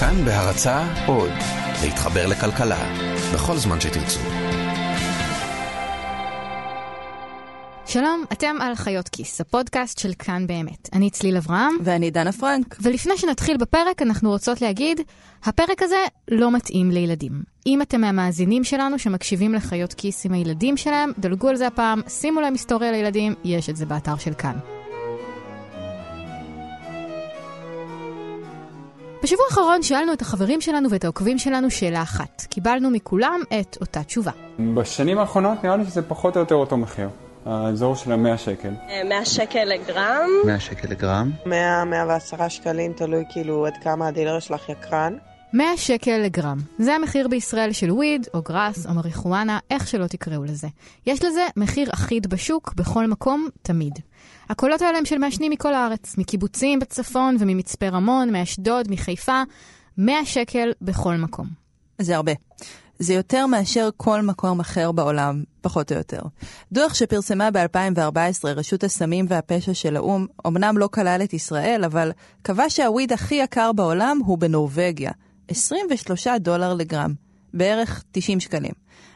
כאן 0.00 0.24
בהרצה 0.24 1.06
עוד, 1.06 1.30
להתחבר 1.82 2.26
לכלכלה, 2.26 2.94
בכל 3.34 3.56
זמן 3.56 3.80
שתרצו. 3.80 4.20
שלום, 7.86 8.24
אתם 8.32 8.56
על 8.60 8.74
חיות 8.74 9.08
כיס, 9.08 9.40
הפודקאסט 9.40 9.98
של 9.98 10.12
כאן 10.18 10.46
באמת. 10.46 10.88
אני 10.92 11.10
צליל 11.10 11.36
אברהם. 11.36 11.76
ואני 11.84 12.10
דנה 12.10 12.32
פרנק. 12.32 12.76
ולפני 12.82 13.16
שנתחיל 13.16 13.56
בפרק, 13.56 14.02
אנחנו 14.02 14.30
רוצות 14.30 14.62
להגיד, 14.62 15.00
הפרק 15.44 15.82
הזה 15.82 16.04
לא 16.30 16.50
מתאים 16.52 16.90
לילדים. 16.90 17.42
אם 17.66 17.82
אתם 17.82 18.00
מהמאזינים 18.00 18.64
שלנו 18.64 18.98
שמקשיבים 18.98 19.54
לחיות 19.54 19.92
כיס 19.92 20.26
עם 20.26 20.32
הילדים 20.32 20.76
שלהם, 20.76 21.12
דלגו 21.18 21.48
על 21.48 21.56
זה 21.56 21.66
הפעם, 21.66 22.00
שימו 22.08 22.40
להם 22.40 22.52
היסטוריה 22.52 22.92
לילדים, 22.92 23.34
יש 23.44 23.70
את 23.70 23.76
זה 23.76 23.86
באתר 23.86 24.16
של 24.16 24.34
כאן. 24.34 24.77
בשבוע 29.22 29.44
האחרון 29.50 29.82
שאלנו 29.82 30.12
את 30.12 30.22
החברים 30.22 30.60
שלנו 30.60 30.90
ואת 30.90 31.04
העוקבים 31.04 31.38
שלנו 31.38 31.70
שאלה 31.70 32.02
אחת. 32.02 32.46
קיבלנו 32.48 32.90
מכולם 32.90 33.40
את 33.60 33.76
אותה 33.80 34.02
תשובה. 34.02 34.30
בשנים 34.74 35.18
האחרונות 35.18 35.64
נראה 35.64 35.76
לי 35.76 35.84
שזה 35.84 36.02
פחות 36.02 36.36
או 36.36 36.40
יותר 36.40 36.54
אותו 36.54 36.76
מחיר. 36.76 37.08
האזור 37.46 37.96
של 37.96 38.12
המאה 38.12 38.38
שקל. 38.38 38.70
100 39.08 39.24
שקל 39.24 39.64
לגרם. 39.64 40.28
100 40.44 40.60
שקל 40.60 40.88
לגרם. 40.88 41.30
100, 41.46 41.84
110 41.84 42.48
שקלים, 42.48 42.92
תלוי 42.92 43.24
כאילו 43.30 43.66
עד 43.66 43.74
כמה 43.82 44.08
הדילר 44.08 44.40
שלך 44.40 44.68
יקרן. 44.68 45.16
100 45.52 45.76
שקל 45.76 46.18
לגרם. 46.18 46.58
זה 46.78 46.94
המחיר 46.94 47.28
בישראל 47.28 47.72
של 47.72 47.92
וויד, 47.92 48.26
או 48.34 48.42
גראס, 48.42 48.86
או 48.86 48.94
מריחואנה, 48.94 49.58
איך 49.70 49.88
שלא 49.88 50.06
תקראו 50.06 50.44
לזה. 50.44 50.68
יש 51.06 51.24
לזה 51.24 51.46
מחיר 51.56 51.90
אחיד 51.94 52.26
בשוק, 52.26 52.74
בכל 52.76 53.06
מקום, 53.06 53.48
תמיד. 53.62 53.98
הקולות 54.48 54.82
האלה 54.82 54.98
הם 54.98 55.04
של 55.04 55.18
מעשנים 55.18 55.52
מכל 55.52 55.74
הארץ, 55.74 56.18
מקיבוצים 56.18 56.78
בצפון 56.78 57.36
וממצפה 57.40 57.88
רמון, 57.88 58.32
מאשדוד, 58.32 58.90
מחיפה, 58.90 59.42
100 59.98 60.24
שקל 60.24 60.72
בכל 60.82 61.14
מקום. 61.14 61.46
זה 61.98 62.16
הרבה. 62.16 62.32
זה 62.98 63.14
יותר 63.14 63.46
מאשר 63.46 63.88
כל 63.96 64.22
מקום 64.22 64.60
אחר 64.60 64.92
בעולם, 64.92 65.42
פחות 65.60 65.92
או 65.92 65.96
יותר. 65.96 66.22
דוח 66.72 66.94
שפרסמה 66.94 67.50
ב-2014 67.50 68.44
רשות 68.44 68.84
הסמים 68.84 69.26
והפשע 69.28 69.74
של 69.74 69.96
האו"ם, 69.96 70.26
אמנם 70.46 70.78
לא 70.78 70.88
כלל 70.92 71.20
את 71.24 71.32
ישראל, 71.32 71.84
אבל 71.84 72.12
קבע 72.42 72.64
שהוויד 72.68 73.12
הכי 73.12 73.34
יקר 73.34 73.72
בעולם 73.72 74.20
הוא 74.24 74.38
בנורבגיה, 74.38 75.12
23 75.48 76.26
דולר 76.40 76.74
לגרם, 76.74 77.14
בערך 77.54 78.04
90 78.12 78.40
שקלים. 78.40 78.72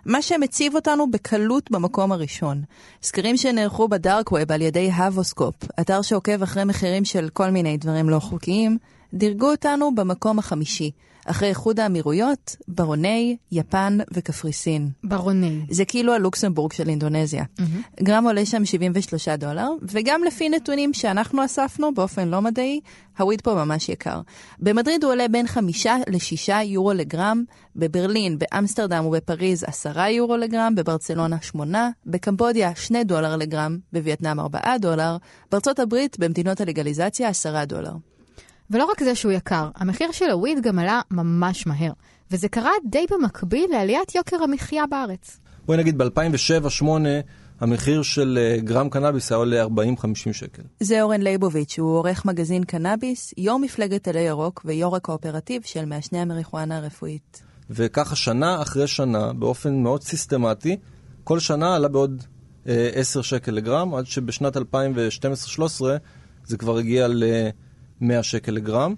מה 0.06 0.22
שמציב 0.22 0.74
אותנו 0.74 1.10
בקלות 1.10 1.70
במקום 1.70 2.12
הראשון. 2.12 2.62
סקרים 3.02 3.36
שנערכו 3.36 3.88
בדארק 3.88 4.32
ווב 4.32 4.52
על 4.52 4.62
ידי 4.62 4.90
הבוסקופ, 4.90 5.54
אתר 5.80 6.02
שעוקב 6.02 6.42
אחרי 6.42 6.64
מחירים 6.64 7.04
של 7.04 7.28
כל 7.32 7.50
מיני 7.50 7.76
דברים 7.76 8.08
לא 8.08 8.18
חוקיים, 8.18 8.78
דירגו 9.14 9.50
אותנו 9.50 9.94
במקום 9.94 10.38
החמישי, 10.38 10.90
אחרי 11.26 11.48
איחוד 11.48 11.80
האמירויות, 11.80 12.56
ברוני, 12.68 13.36
יפן 13.52 13.98
וקפריסין. 14.14 14.90
ברוני. 15.04 15.60
זה 15.70 15.84
כאילו 15.84 16.12
הלוקסמבורג 16.12 16.72
של 16.72 16.88
אינדונזיה. 16.88 17.44
Mm-hmm. 17.44 18.02
גרם 18.02 18.24
עולה 18.24 18.46
שם 18.46 18.64
73 18.64 19.28
דולר, 19.28 19.68
וגם 19.82 20.24
לפי 20.24 20.48
נתונים 20.48 20.92
שאנחנו 20.92 21.44
אספנו 21.44 21.94
באופן 21.94 22.28
לא 22.28 22.42
מדעי, 22.42 22.80
הוויד 23.18 23.40
פה 23.40 23.54
ממש 23.54 23.88
יקר. 23.88 24.20
במדריד 24.58 25.04
הוא 25.04 25.12
עולה 25.12 25.28
בין 25.28 25.46
5 25.46 25.86
ל-6 25.86 26.52
יורו 26.64 26.92
לגרם, 26.92 27.44
בברלין, 27.76 28.38
באמסטרדם 28.38 29.06
ובפריז 29.06 29.64
10 29.64 30.00
יורו 30.00 30.36
לגרם, 30.36 30.74
בברצלונה 30.74 31.36
8, 31.42 31.90
בקמבודיה 32.06 32.74
2 32.74 33.02
דולר 33.02 33.36
לגרם, 33.36 33.78
בווייטנאם 33.92 34.40
4 34.40 34.78
דולר, 34.78 35.16
בארצות 35.50 35.78
הברית, 35.78 36.18
במדינות 36.18 36.60
הלגליזציה 36.60 37.28
10 37.28 37.64
דולר. 37.64 37.92
ולא 38.70 38.84
רק 38.84 39.02
זה 39.02 39.14
שהוא 39.14 39.32
יקר, 39.32 39.68
המחיר 39.74 40.12
של 40.12 40.30
הוויד 40.30 40.62
גם 40.62 40.78
עלה 40.78 41.00
ממש 41.10 41.66
מהר. 41.66 41.92
וזה 42.30 42.48
קרה 42.48 42.70
די 42.90 43.04
במקביל 43.10 43.70
לעליית 43.70 44.14
יוקר 44.14 44.42
המחיה 44.42 44.86
בארץ. 44.86 45.40
בואי 45.66 45.78
נגיד 45.78 45.98
ב-2007-2008 45.98 46.84
המחיר 47.60 48.02
של 48.02 48.38
גרם 48.64 48.88
קנאביס 48.90 49.32
היה 49.32 49.36
עולה 49.36 49.64
40-50 49.64 49.68
שקל. 50.32 50.62
זה 50.80 51.02
אורן 51.02 51.20
ליבוביץ', 51.20 51.78
הוא 51.78 51.96
עורך 51.96 52.24
מגזין 52.24 52.64
קנאביס, 52.64 53.34
יו"ר 53.36 53.58
מפלגת 53.58 54.08
עלי 54.08 54.20
ירוק 54.20 54.62
ויו"ר 54.64 54.96
הקואופרטיב 54.96 55.62
של 55.64 55.84
מעשני 55.84 56.18
המריחואנה 56.18 56.76
הרפואית. 56.76 57.42
וככה 57.70 58.16
שנה 58.16 58.62
אחרי 58.62 58.86
שנה, 58.86 59.32
באופן 59.32 59.82
מאוד 59.82 60.02
סיסטמטי, 60.02 60.76
כל 61.24 61.38
שנה 61.38 61.74
עלה 61.74 61.88
בעוד 61.88 62.22
אה, 62.68 62.90
10 62.94 63.22
שקל 63.22 63.52
לגרם, 63.52 63.94
עד 63.94 64.06
שבשנת 64.06 64.56
2012-2013 64.56 64.60
זה 66.44 66.56
כבר 66.56 66.78
הגיע 66.78 67.08
ל... 67.08 67.24
100 68.02 68.22
שקל 68.22 68.52
לגרם. 68.52 68.94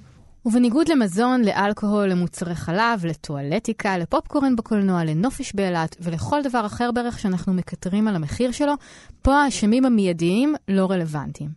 ובניגוד 0.46 0.88
למזון, 0.88 1.42
לאלכוהול, 1.44 2.08
למוצרי 2.08 2.54
חלב, 2.54 3.04
לטואלטיקה, 3.04 3.98
לפופקורן 3.98 4.56
בקולנוע, 4.56 5.04
לנופש 5.04 5.52
באילת 5.54 5.96
ולכל 6.00 6.42
דבר 6.42 6.66
אחר 6.66 6.92
בערך 6.92 7.18
שאנחנו 7.18 7.52
מקטרים 7.52 8.08
על 8.08 8.16
המחיר 8.16 8.50
שלו, 8.50 8.72
פה 9.22 9.34
האשמים 9.34 9.84
המיידיים 9.84 10.54
לא 10.68 10.90
רלוונטיים. 10.90 11.50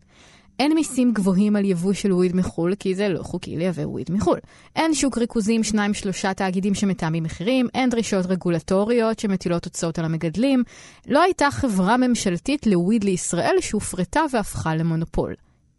אין 0.60 0.74
מיסים 0.74 1.14
גבוהים 1.14 1.56
על 1.56 1.66
יבוא 1.66 1.94
של 1.94 2.14
וויד 2.14 2.36
מחו"ל, 2.36 2.76
כי 2.80 2.96
זה 2.96 3.10
לא 3.10 3.24
חוקי 3.24 3.58
לייבא 3.58 3.82
וויד 3.82 4.12
מחו"ל. 4.12 4.40
אין 4.76 4.94
שוק 4.94 5.18
ריכוזים, 5.18 5.64
שניים 5.64 5.94
שלושה 5.94 6.34
תאגידים 6.34 6.74
שמתאמים 6.74 7.24
מחירים, 7.24 7.68
אין 7.74 7.90
דרישות 7.90 8.26
רגולטוריות 8.26 9.20
שמטילות 9.20 9.66
הוצאות 9.66 10.00
על 10.00 10.06
המגדלים. 10.06 10.64
לא 11.08 11.22
הייתה 11.22 11.52
חברה 11.52 11.98
ממשלתית 11.98 12.68
לוויד 12.68 13.04
לישראל 13.04 13.56
שהופרטה 13.62 14.22
והפכה 14.34 14.76
למונופול. 14.76 15.34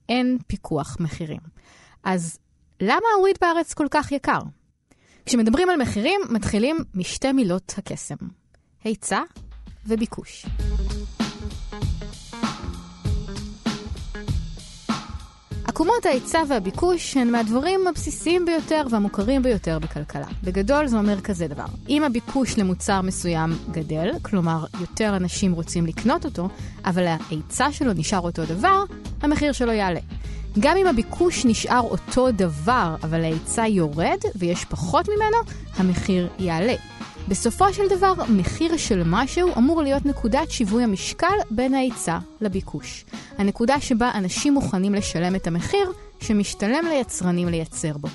אין 0.08 0.38
פיקוח 0.46 0.96
מחירים. 1.00 1.40
אז 2.04 2.38
למה 2.80 3.06
הוויד 3.18 3.36
בארץ 3.40 3.74
כל 3.74 3.86
כך 3.90 4.12
יקר? 4.12 4.40
כשמדברים 5.26 5.70
על 5.70 5.82
מחירים, 5.82 6.20
מתחילים 6.30 6.76
משתי 6.94 7.32
מילות 7.32 7.74
הקסם. 7.78 8.16
היצע 8.84 9.20
וביקוש. 9.86 10.46
עקומות 15.78 16.06
ההיצע 16.06 16.42
והביקוש 16.48 17.16
הן 17.16 17.30
מהדברים 17.30 17.86
הבסיסיים 17.86 18.44
ביותר 18.44 18.82
והמוכרים 18.90 19.42
ביותר 19.42 19.78
בכלכלה. 19.78 20.26
בגדול 20.44 20.86
זה 20.86 20.98
אומר 20.98 21.20
כזה 21.20 21.48
דבר, 21.48 21.64
אם 21.88 22.04
הביקוש 22.04 22.58
למוצר 22.58 23.00
מסוים 23.00 23.50
גדל, 23.70 24.10
כלומר 24.22 24.64
יותר 24.80 25.16
אנשים 25.16 25.52
רוצים 25.52 25.86
לקנות 25.86 26.24
אותו, 26.24 26.48
אבל 26.84 27.06
ההיצע 27.06 27.72
שלו 27.72 27.92
נשאר 27.92 28.20
אותו 28.20 28.44
דבר, 28.44 28.84
המחיר 29.22 29.52
שלו 29.52 29.72
יעלה. 29.72 30.00
גם 30.58 30.76
אם 30.76 30.86
הביקוש 30.86 31.44
נשאר 31.44 31.80
אותו 31.80 32.30
דבר, 32.30 32.96
אבל 33.02 33.24
ההיצע 33.24 33.66
יורד 33.66 34.18
ויש 34.36 34.64
פחות 34.64 35.08
ממנו, 35.08 35.36
המחיר 35.76 36.28
יעלה. 36.38 36.74
בסופו 37.28 37.72
של 37.72 37.88
דבר, 37.88 38.12
מחיר 38.28 38.76
של 38.76 39.02
משהו 39.06 39.48
אמור 39.58 39.82
להיות 39.82 40.06
נקודת 40.06 40.50
שיווי 40.50 40.84
המשקל 40.84 41.36
בין 41.50 41.74
ההיצע 41.74 42.18
לביקוש. 42.40 43.04
הנקודה 43.38 43.80
שבה 43.80 44.10
אנשים 44.14 44.54
מוכנים 44.54 44.94
לשלם 44.94 45.34
את 45.34 45.46
המחיר 45.46 45.92
שמשתלם 46.20 46.84
ליצרנים 46.90 47.48
לייצר 47.48 47.98
בו. 47.98 48.08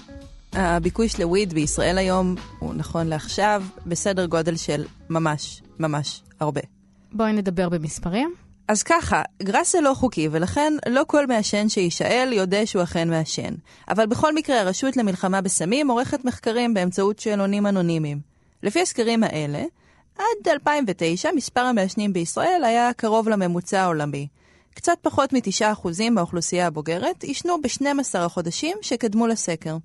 הביקוש 0.53 1.19
לוויד 1.19 1.53
בישראל 1.53 1.97
היום 1.97 2.35
הוא 2.59 2.73
נכון 2.73 3.07
לעכשיו 3.07 3.63
בסדר 3.85 4.25
גודל 4.25 4.55
של 4.55 4.85
ממש 5.09 5.61
ממש 5.79 6.21
הרבה. 6.39 6.61
בואי 7.11 7.33
נדבר 7.33 7.69
במספרים. 7.69 8.33
אז 8.67 8.83
ככה, 8.83 9.21
גראס 9.43 9.71
זה 9.71 9.81
לא 9.81 9.93
חוקי, 9.93 10.27
ולכן 10.31 10.73
לא 10.89 11.01
כל 11.07 11.27
מעשן 11.27 11.69
שיישאל 11.69 12.29
יודע 12.33 12.65
שהוא 12.65 12.83
אכן 12.83 13.09
מעשן. 13.09 13.53
אבל 13.89 14.05
בכל 14.05 14.35
מקרה, 14.35 14.61
הרשות 14.61 14.97
למלחמה 14.97 15.41
בסמים 15.41 15.89
עורכת 15.89 16.25
מחקרים 16.25 16.73
באמצעות 16.73 17.19
שאלונים 17.19 17.67
אנונימיים. 17.67 18.32
לפי 18.63 18.81
הסקרים 18.81 19.23
האלה, 19.23 19.63
עד 20.17 20.47
2009 20.47 21.29
מספר 21.35 21.61
המעשנים 21.61 22.13
בישראל 22.13 22.63
היה 22.65 22.93
קרוב 22.93 23.29
לממוצע 23.29 23.81
העולמי. 23.81 24.27
קצת 24.73 24.97
פחות 25.01 25.33
מ-9% 25.33 26.11
מהאוכלוסייה 26.11 26.67
הבוגרת 26.67 27.23
עישנו 27.23 27.61
ב-12 27.61 28.19
החודשים 28.19 28.77
שקדמו 28.81 29.27
לסקר. 29.27 29.77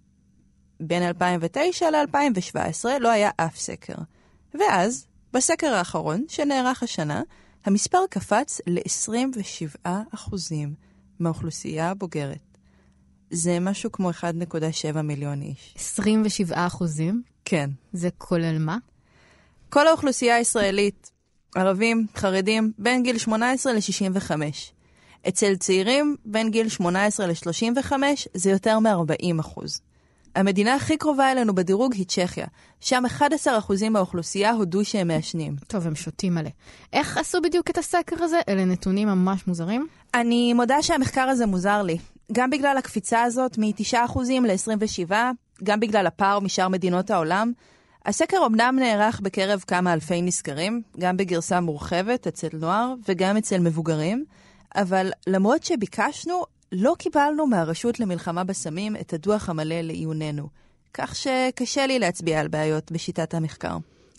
בין 0.81 1.03
2009 1.03 1.91
ל-2017 1.91 2.85
לא 3.01 3.09
היה 3.09 3.31
אף 3.37 3.59
סקר. 3.59 3.95
ואז, 4.55 5.07
בסקר 5.33 5.75
האחרון, 5.75 6.25
שנערך 6.29 6.83
השנה, 6.83 7.23
המספר 7.65 7.99
קפץ 8.11 8.61
ל-27% 8.67 9.89
מהאוכלוסייה 11.21 11.91
הבוגרת. 11.91 12.59
זה 13.31 13.61
משהו 13.61 13.93
כמו 13.93 14.11
1.7 14.11 15.03
מיליון 15.03 15.43
איש. 15.43 15.75
27 15.79 16.67
אחוזים? 16.67 17.23
כן. 17.51 17.71
זה 17.93 18.09
כולל 18.19 18.59
מה? 18.59 18.77
כל 19.69 19.87
האוכלוסייה 19.87 20.37
הישראלית, 20.37 21.11
ערבים, 21.55 22.07
חרדים, 22.17 22.73
בין 22.79 23.03
גיל 23.03 23.19
18 23.19 23.73
ל-65. 23.73 24.31
אצל 25.29 25.57
צעירים, 25.57 26.17
בין 26.25 26.51
גיל 26.51 26.69
18 26.69 27.27
ל-35, 27.27 27.93
זה 28.35 28.51
יותר 28.51 28.79
מ-40 28.79 29.41
אחוז. 29.41 29.81
המדינה 30.35 30.75
הכי 30.75 30.97
קרובה 30.97 31.33
אלינו 31.33 31.55
בדירוג 31.55 31.95
היא 31.95 32.07
צ'כיה. 32.07 32.47
שם 32.81 33.03
11% 33.19 33.89
מהאוכלוסייה 33.91 34.51
הודו 34.51 34.85
שהם 34.85 35.09
מעשנים. 35.09 35.57
טוב, 35.67 35.87
הם 35.87 35.95
שותים 35.95 36.35
מלא. 36.35 36.51
איך 36.93 37.19
עשו 37.19 37.41
בדיוק 37.43 37.71
את 37.71 37.79
הסקר 37.79 38.25
הזה? 38.25 38.41
אלה 38.49 38.65
נתונים 38.65 39.09
ממש 39.09 39.47
מוזרים. 39.47 39.87
אני 40.15 40.53
מודה 40.53 40.83
שהמחקר 40.83 41.29
הזה 41.29 41.47
מוזר 41.47 41.83
לי. 41.83 41.99
גם 42.33 42.51
בגלל 42.51 42.77
הקפיצה 42.79 43.23
הזאת 43.23 43.59
מ-9% 43.59 44.19
ל-27%, 44.47 45.13
גם 45.65 45.81
בגלל 45.81 46.07
הפער 46.07 46.41
משאר 46.41 46.69
מדינות 46.69 47.11
העולם. 47.11 47.53
הסקר 48.07 48.47
אמנם 48.47 48.77
נערך 48.79 49.21
בקרב 49.21 49.65
כמה 49.67 49.93
אלפי 49.93 50.23
נסקרים, 50.23 50.83
גם 50.99 51.17
בגרסה 51.17 51.61
מורחבת 51.61 52.27
אצל 52.27 52.49
נוער 52.53 52.95
וגם 53.09 53.37
אצל 53.37 53.59
מבוגרים, 53.59 54.25
אבל 54.75 55.11
למרות 55.27 55.63
שביקשנו, 55.63 56.45
לא 56.73 56.95
קיבלנו 56.99 57.47
מהרשות 57.47 58.01
למלחמה 58.01 58.45
בסמים 58.45 58.97
את 58.97 59.13
הדוח 59.13 59.49
המלא 59.49 59.81
לעיוננו. 59.81 60.49
כך 60.95 61.17
שקשה 61.17 61.87
לי 61.87 61.99
להצביע 61.99 62.41
על 62.41 62.49
בעיות 62.49 62.93
בשיטת 62.93 63.35
המחקר. 63.35 63.77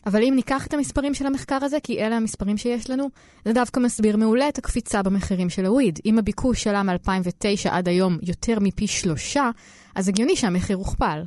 אבל 0.09 0.23
אם 0.23 0.33
ניקח 0.35 0.67
את 0.67 0.73
המספרים 0.73 1.13
של 1.13 1.25
המחקר 1.25 1.57
הזה, 1.61 1.77
כי 1.83 2.00
אלה 2.00 2.17
המספרים 2.17 2.57
שיש 2.57 2.89
לנו, 2.89 3.09
זה 3.45 3.53
דווקא 3.53 3.79
מסביר 3.79 4.17
מעולה 4.17 4.50
את 4.50 4.57
הקפיצה 4.57 5.03
במחירים 5.03 5.50
של 5.50 5.65
הוויד. 5.65 6.00
אם 6.06 6.19
הביקוש 6.19 6.67
עלה 6.67 6.83
מ-2009 6.83 7.69
עד 7.69 7.88
היום 7.88 8.17
יותר 8.21 8.59
מפי 8.61 8.88
שלושה, 8.88 9.50
אז 9.95 10.07
הגיוני 10.07 10.35
שהמחיר 10.35 10.77
הוכפל. 10.77 11.23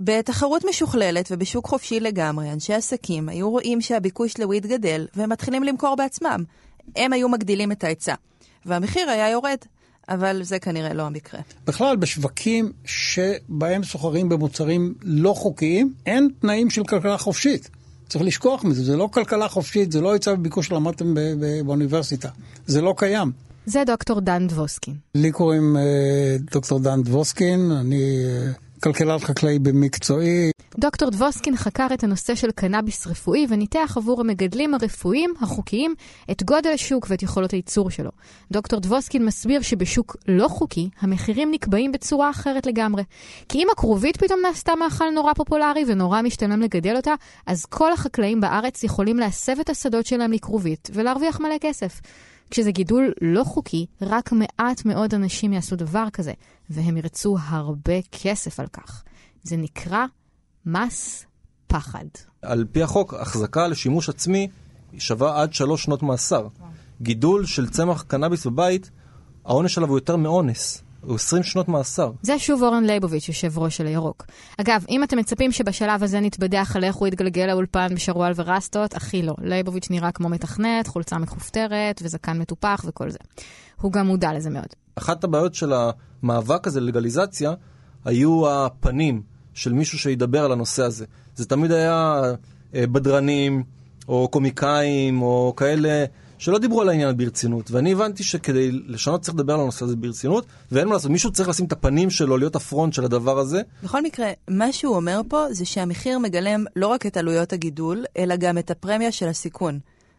בתחרות 0.00 0.64
משוכללת 0.68 1.28
ובשוק 1.30 1.66
חופשי 1.66 2.00
לגמרי, 2.00 2.52
אנשי 2.52 2.74
עסקים 2.74 3.28
היו 3.28 3.50
רואים 3.50 3.80
שהביקוש 3.80 4.38
לוויד 4.38 4.66
גדל, 4.66 5.06
והם 5.14 5.30
מתחילים 5.30 5.62
למכור 5.62 5.96
בעצמם. 5.96 6.44
הם 6.96 7.12
היו 7.12 7.28
מגדילים 7.28 7.72
את 7.72 7.84
ההיצע, 7.84 8.14
והמחיר 8.66 9.10
היה 9.10 9.30
יורד. 9.30 9.58
אבל 10.08 10.42
זה 10.42 10.58
כנראה 10.58 10.94
לא 10.94 11.02
המקרה. 11.02 11.40
בכלל, 11.66 11.96
בשווקים 11.96 12.72
שבהם 12.84 13.84
סוחרים 13.84 14.28
במוצרים 14.28 14.94
לא 15.02 15.34
חוקיים, 15.36 15.94
אין 16.06 16.28
תנאים 16.40 16.70
של 16.70 16.84
כלכלה 16.84 17.18
חופשית. 17.18 17.70
צריך 18.08 18.24
לשכוח 18.24 18.64
מזה, 18.64 18.84
זה 18.84 18.96
לא 18.96 19.08
כלכלה 19.12 19.48
חופשית, 19.48 19.92
זה 19.92 20.00
לא 20.00 20.12
היצע 20.12 20.34
בביקוש 20.34 20.66
שלמדתם 20.66 21.14
באוניברסיטה. 21.64 22.28
זה 22.66 22.80
לא 22.80 22.94
קיים. 22.96 23.32
זה 23.66 23.82
דוקטור 23.86 24.20
דן 24.20 24.46
דבוסקין. 24.46 24.94
לי 25.14 25.32
קוראים 25.32 25.76
אה, 25.76 26.36
דוקטור 26.52 26.78
דן 26.78 27.02
דבוסקין, 27.02 27.72
אני 27.72 28.02
אה, 28.24 28.52
כלכלן 28.86 29.18
חקלאי 29.18 29.58
במקצועי. 29.58 30.50
דוקטור 30.78 31.10
דבוסקין 31.10 31.56
חקר 31.56 31.86
את 31.94 32.04
הנושא 32.04 32.34
של 32.34 32.50
קנאביס 32.50 33.06
רפואי 33.06 33.46
וניתח 33.48 33.94
עבור 33.96 34.20
המגדלים 34.20 34.74
הרפואיים 34.74 35.34
החוקיים 35.40 35.94
את 36.30 36.42
גודל 36.42 36.70
השוק 36.74 37.06
ואת 37.10 37.22
יכולות 37.22 37.50
הייצור 37.50 37.90
שלו. 37.90 38.10
דוקטור 38.50 38.80
דבוסקין 38.80 39.24
מסביר 39.24 39.62
שבשוק 39.62 40.16
לא 40.28 40.48
חוקי 40.48 40.88
המחירים 41.00 41.50
נקבעים 41.50 41.92
בצורה 41.92 42.30
אחרת 42.30 42.66
לגמרי. 42.66 43.02
כי 43.48 43.58
אם 43.58 43.66
הכרובית 43.72 44.16
פתאום 44.16 44.40
נעשתה 44.42 44.74
מאכל 44.74 45.10
נורא 45.14 45.32
פופולרי 45.32 45.84
ונורא 45.86 46.22
משתלם 46.22 46.62
לגדל 46.62 46.96
אותה, 46.96 47.14
אז 47.46 47.64
כל 47.64 47.92
החקלאים 47.92 48.40
בארץ 48.40 48.84
יכולים 48.84 49.16
להסב 49.16 49.60
את 49.60 49.70
השדות 49.70 50.06
שלהם 50.06 50.32
לכרובית 50.32 50.90
ולהרוויח 50.92 51.40
מלא 51.40 51.56
כסף. 51.60 52.00
כשזה 52.50 52.70
גידול 52.70 53.12
לא 53.20 53.44
חוקי, 53.44 53.86
רק 54.02 54.32
מעט 54.32 54.84
מאוד 54.84 55.14
אנשים 55.14 55.52
יעשו 55.52 55.76
דבר 55.76 56.06
כזה, 56.12 56.32
והם 56.70 56.96
ירצו 56.96 57.36
הרבה 57.40 58.02
כסף 58.12 58.60
על 58.60 58.66
כך. 58.66 59.02
זה 59.42 59.56
נקרא 59.56 60.04
מס 60.66 61.26
פחד. 61.66 62.04
על 62.42 62.64
פי 62.72 62.82
החוק, 62.82 63.14
החזקה 63.14 63.68
לשימוש 63.68 64.08
עצמי 64.08 64.48
שווה 64.98 65.42
עד 65.42 65.54
שלוש 65.54 65.84
שנות 65.84 66.02
מאסר. 66.02 66.48
גידול 67.02 67.46
של 67.46 67.68
צמח 67.68 68.02
קנאביס 68.02 68.46
בבית, 68.46 68.90
העונש 69.44 69.78
עליו 69.78 69.90
הוא 69.90 69.98
יותר 69.98 70.16
מאונס. 70.16 70.82
הוא 71.06 71.14
20 71.14 71.42
שנות 71.42 71.68
מאסר. 71.68 72.10
זה 72.22 72.38
שוב 72.38 72.62
אורן 72.62 72.84
ליבוביץ', 72.84 73.28
יושב 73.28 73.58
ראש 73.58 73.76
של 73.76 73.86
הירוק. 73.86 74.24
אגב, 74.56 74.84
אם 74.88 75.02
אתם 75.02 75.18
מצפים 75.18 75.52
שבשלב 75.52 76.02
הזה 76.02 76.20
נתבדח 76.20 76.76
על 76.76 76.84
איך 76.84 76.96
הוא 76.96 77.08
יתגלגל 77.08 77.46
לאולפן 77.46 77.94
בשרוואל 77.94 78.32
ורסטות, 78.36 78.94
הכי 78.94 79.22
לא. 79.22 79.34
ליבוביץ' 79.42 79.90
נראה 79.90 80.12
כמו 80.12 80.28
מתכנת, 80.28 80.86
חולצה 80.86 81.18
מכופתרת 81.18 82.00
וזקן 82.04 82.38
מטופח 82.38 82.84
וכל 82.88 83.10
זה. 83.10 83.18
הוא 83.80 83.92
גם 83.92 84.06
מודע 84.06 84.32
לזה 84.32 84.50
מאוד. 84.50 84.68
אחת 84.94 85.24
הבעיות 85.24 85.54
של 85.54 85.72
המאבק 85.72 86.66
הזה 86.66 86.80
ללגליזציה 86.80 87.52
היו 88.04 88.50
הפנים 88.50 89.22
של 89.54 89.72
מישהו 89.72 89.98
שידבר 89.98 90.44
על 90.44 90.52
הנושא 90.52 90.82
הזה. 90.82 91.04
זה 91.34 91.46
תמיד 91.46 91.72
היה 91.72 92.22
אה, 92.74 92.86
בדרנים, 92.86 93.62
או 94.08 94.28
קומיקאים, 94.28 95.22
או 95.22 95.54
כאלה 95.56 96.04
שלא 96.38 96.58
דיברו 96.58 96.80
על 96.80 96.88
העניין 96.88 97.16
ברצינות. 97.16 97.70
ואני 97.70 97.92
הבנתי 97.92 98.24
שכדי 98.24 98.70
לשנות 98.72 99.22
צריך 99.22 99.34
לדבר 99.34 99.54
על 99.54 99.60
הנושא 99.60 99.84
הזה 99.84 99.96
ברצינות, 99.96 100.46
ואין 100.72 100.88
מה 100.88 100.94
לעשות, 100.94 101.10
מישהו 101.10 101.32
צריך 101.32 101.48
לשים 101.48 101.66
את 101.66 101.72
הפנים 101.72 102.10
שלו, 102.10 102.36
להיות 102.36 102.56
הפרונט 102.56 102.92
של 102.92 103.04
הדבר 103.04 103.38
הזה. 103.38 103.62
בכל 103.82 104.02
מקרה, 104.02 104.30
מה 104.50 104.72
שהוא 104.72 104.96
אומר 104.96 105.20
פה 105.28 105.44
זה 105.50 105.64
שהמחיר 105.64 106.18
מגלם 106.18 106.64
לא 106.76 106.86
רק 106.86 107.06
את 107.06 107.16
עלויות 107.16 107.52
הגידול, 107.52 108.04
אלא 108.18 108.36
גם 108.36 108.58
את 108.58 108.70
הפרמיה 108.70 109.12
של 109.12 109.28
הסיכון. 109.28 109.78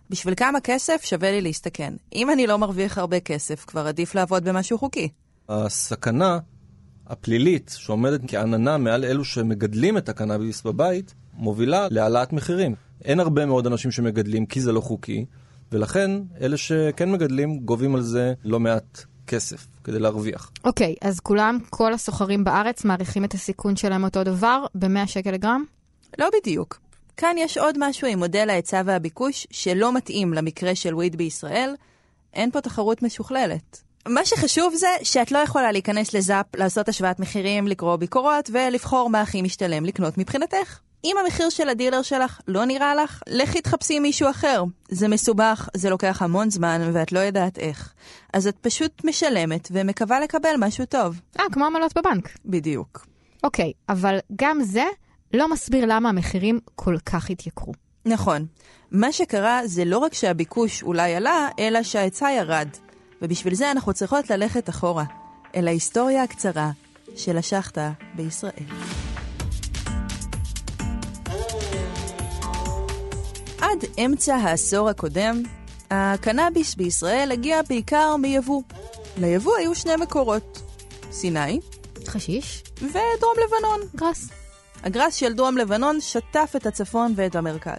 בשביל 0.10 0.36
כמה 0.36 0.60
כסף 0.60 1.02
שווה 1.04 1.32
לי 1.32 1.42
להסתכן. 1.42 1.94
אם 2.16 2.32
אני 2.32 2.48
לא 2.48 2.58
מרוויח 2.58 2.98
הרבה 2.98 3.20
כסף, 3.20 3.66
כבר 3.66 3.88
עדיף 3.88 4.16
לעבוד 4.16 4.44
במשהו 4.44 4.78
חוקי. 4.78 5.10
הסכנה 5.50 6.40
הפלילית 7.08 7.76
שעומדת 7.78 8.22
כעננה 8.28 8.78
מעל 8.78 9.06
אלו 9.06 9.24
שמגדלים 9.26 9.98
את 9.98 10.10
הקנאביס 10.10 10.62
בבית, 10.62 11.14
מובילה 11.34 11.88
להעלאת 11.92 12.34
מחירים. 12.34 12.76
אין 13.06 13.20
הרבה 13.20 13.46
מאוד 13.46 13.68
אנשים 13.68 13.92
שמגדלים 13.92 14.46
כי 14.46 14.62
זה 14.62 14.72
לא 14.72 14.82
חוקי, 14.82 15.26
ולכן 15.72 16.12
אלה 16.42 16.58
שכן 16.58 17.12
מגדלים 17.12 17.60
גובים 17.60 17.96
על 17.96 18.02
זה 18.02 18.34
לא 18.44 18.60
מעט 18.60 19.04
כסף 19.28 19.68
כדי 19.84 20.00
להרוויח. 20.00 20.52
אוקיי, 20.64 20.96
okay, 21.04 21.08
אז 21.08 21.20
כולם, 21.20 21.58
כל 21.70 21.94
הסוחרים 21.94 22.44
בארץ 22.44 22.86
מעריכים 22.86 23.26
את 23.26 23.34
הסיכון 23.34 23.76
שלהם 23.76 24.04
אותו 24.04 24.24
דבר 24.24 24.66
ב-100 24.76 25.08
שקל 25.08 25.32
לגרם? 25.32 25.64
לא 26.20 26.30
בדיוק. 26.40 26.80
כאן 27.18 27.36
יש 27.38 27.58
עוד 27.58 27.76
משהו 27.80 28.08
עם 28.08 28.20
מודל 28.20 28.50
ההיצע 28.50 28.82
והביקוש 28.86 29.48
שלא 29.52 29.94
מתאים 29.94 30.34
למקרה 30.34 30.76
של 30.76 30.96
וויד 30.96 31.16
בישראל. 31.16 31.76
אין 32.34 32.52
פה 32.52 32.62
תחרות 32.62 33.04
משוכללת. 33.04 33.87
מה 34.10 34.26
שחשוב 34.26 34.76
זה 34.76 34.88
שאת 35.04 35.32
לא 35.32 35.38
יכולה 35.38 35.72
להיכנס 35.72 36.14
לזאפ, 36.14 36.46
לעשות 36.56 36.90
השוואת 36.90 37.20
מחירים, 37.20 37.68
לקרוא 37.68 37.96
ביקורות 37.96 38.50
ולבחור 38.54 39.10
מה 39.10 39.22
הכי 39.22 39.42
משתלם 39.42 39.86
לקנות 39.86 40.18
מבחינתך. 40.18 40.80
אם 41.06 41.16
המחיר 41.24 41.50
של 41.50 41.70
הדילר 41.70 42.02
שלך 42.02 42.42
לא 42.48 42.66
נראה 42.66 42.96
לך, 42.96 43.22
לכי 43.30 43.62
תחפשי 43.62 44.00
מישהו 44.00 44.30
אחר. 44.30 44.64
זה 44.90 45.08
מסובך, 45.08 45.70
זה 45.74 45.90
לוקח 45.90 46.22
המון 46.22 46.50
זמן 46.50 46.90
ואת 46.94 47.12
לא 47.12 47.20
יודעת 47.20 47.60
איך. 47.60 47.94
אז 48.34 48.48
את 48.48 48.56
פשוט 48.62 49.06
משלמת 49.06 49.68
ומקווה 49.72 50.20
לקבל 50.20 50.56
משהו 50.60 50.86
טוב. 50.86 51.20
אה, 51.40 51.46
כמו 51.52 51.66
עמלות 51.66 51.98
בבנק. 51.98 52.30
בדיוק. 52.46 53.06
אוקיי, 53.44 53.72
אבל 53.90 54.18
גם 54.36 54.64
זה 54.64 54.86
לא 55.34 55.52
מסביר 55.52 55.86
למה 55.88 56.10
המחירים 56.10 56.60
כל 56.76 56.98
כך 57.06 57.30
התייקרו. 57.30 57.74
נכון. 58.06 58.46
מה 58.92 59.12
שקרה 59.12 59.62
זה 59.66 59.86
לא 59.86 59.98
רק 59.98 60.14
שהביקוש 60.14 60.84
אולי 60.84 61.16
עלה, 61.16 61.50
אלא 61.60 61.84
שההיצע 61.84 62.32
ירד. 62.32 62.68
ובשביל 63.22 63.56
זה 63.56 63.72
אנחנו 63.72 63.94
צריכות 63.94 64.30
ללכת 64.30 64.70
אחורה, 64.70 65.04
אל 65.56 65.68
ההיסטוריה 65.68 66.24
הקצרה 66.24 66.72
של 67.16 67.38
השחטה 67.38 67.92
בישראל. 68.16 68.66
עד 73.62 73.86
אמצע 74.06 74.36
העשור 74.36 74.90
הקודם, 74.90 75.44
הקנאביס 75.92 76.76
בישראל 76.76 77.32
הגיע 77.32 77.62
בעיקר 77.62 78.16
מיבוא. 78.16 78.62
ליבוא 79.18 79.58
היו 79.58 79.76
שני 79.76 79.96
מקורות, 79.96 80.62
סיני. 81.12 81.60
חשיש. 82.08 82.64
ודרום 82.78 83.36
לבנון. 83.44 83.82
גראס. 83.96 84.30
הגראס 84.84 85.16
של 85.16 85.34
דרום 85.34 85.58
לבנון 85.58 86.02
שטף 86.02 86.54
את 86.56 86.66
הצפון 86.66 87.14
ואת 87.16 87.36
המרכז. 87.36 87.78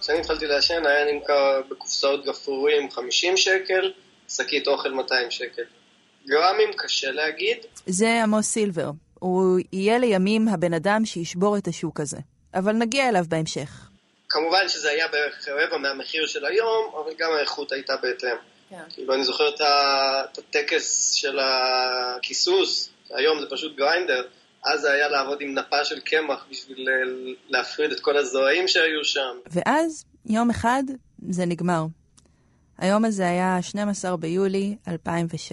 כשאני 0.00 0.18
התחלתי 0.18 0.46
לעשן 0.46 0.86
היה 0.86 1.12
נמכר 1.12 1.60
בקופסאות 1.70 2.24
גפרורים 2.26 2.90
50 2.90 3.36
שקל, 3.36 3.92
שקית 4.28 4.66
אוכל 4.66 4.90
200 4.90 5.30
שקל. 5.30 5.62
גרמים 6.26 6.68
קשה 6.76 7.10
להגיד. 7.10 7.56
זה 7.86 8.22
עמוס 8.22 8.46
סילבר. 8.46 8.90
הוא 9.18 9.58
יהיה 9.72 9.98
לימים 9.98 10.48
הבן 10.48 10.74
אדם 10.74 11.04
שישבור 11.04 11.56
את 11.56 11.68
השוק 11.68 12.00
הזה. 12.00 12.18
אבל 12.54 12.72
נגיע 12.72 13.08
אליו 13.08 13.24
בהמשך. 13.28 13.88
כמובן 14.28 14.68
שזה 14.68 14.90
היה 14.90 15.08
בערך 15.08 15.48
רבע 15.48 15.78
מהמחיר 15.78 16.26
של 16.26 16.44
היום, 16.44 16.90
אבל 16.94 17.12
גם 17.18 17.32
האיכות 17.32 17.72
הייתה 17.72 17.96
בהתאם. 18.02 18.36
כן. 18.70 18.82
כאילו, 18.94 19.14
אני 19.14 19.24
זוכר 19.24 19.48
את 19.48 20.38
הטקס 20.38 21.12
של 21.12 21.38
הכיסוס, 21.38 22.90
היום 23.10 23.40
זה 23.40 23.46
פשוט 23.50 23.76
גריינדר, 23.76 24.22
אז 24.64 24.80
זה 24.80 24.92
היה 24.92 25.08
לעבוד 25.08 25.38
עם 25.40 25.58
נפה 25.58 25.84
של 25.84 26.00
קמח 26.00 26.46
בשביל 26.50 26.88
להפריד 27.48 27.92
את 27.92 28.00
כל 28.00 28.16
הזרעים 28.16 28.68
שהיו 28.68 29.04
שם. 29.04 29.36
ואז, 29.50 30.04
יום 30.26 30.50
אחד, 30.50 30.82
זה 31.28 31.46
נגמר. 31.46 31.84
היום 32.78 33.04
הזה 33.04 33.28
היה 33.28 33.62
12 33.62 34.16
ביולי 34.16 34.76
2006. 34.88 35.52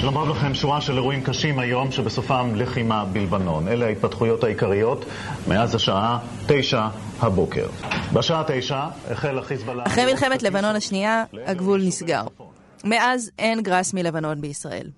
שלום 0.00 0.18
רב 0.18 0.28
לכם, 0.28 0.54
שורה 0.54 0.80
של 0.80 0.92
אירועים 0.92 1.22
קשים 1.22 1.58
היום 1.58 1.92
שבסופם 1.92 2.52
לחימה 2.54 3.04
בלבנון. 3.04 3.68
אלה 3.68 3.86
ההתפתחויות 3.86 4.44
העיקריות 4.44 5.04
מאז 5.48 5.74
השעה 5.74 6.18
תשע 6.46 6.88
הבוקר. 7.20 7.66
בשעה 8.12 8.42
תשע 8.46 8.88
החל 9.10 9.38
החיזבאללה... 9.38 9.84
אחרי 9.86 10.04
מלחמת 10.04 10.42
לבנון 10.42 10.76
השנייה, 10.76 11.24
הגבול 11.46 11.82
נסגר. 11.84 12.24
מאז 12.84 13.30
אין 13.38 13.62
גראס 13.62 13.94
מלבנון 13.94 14.40
בישראל. 14.40 14.90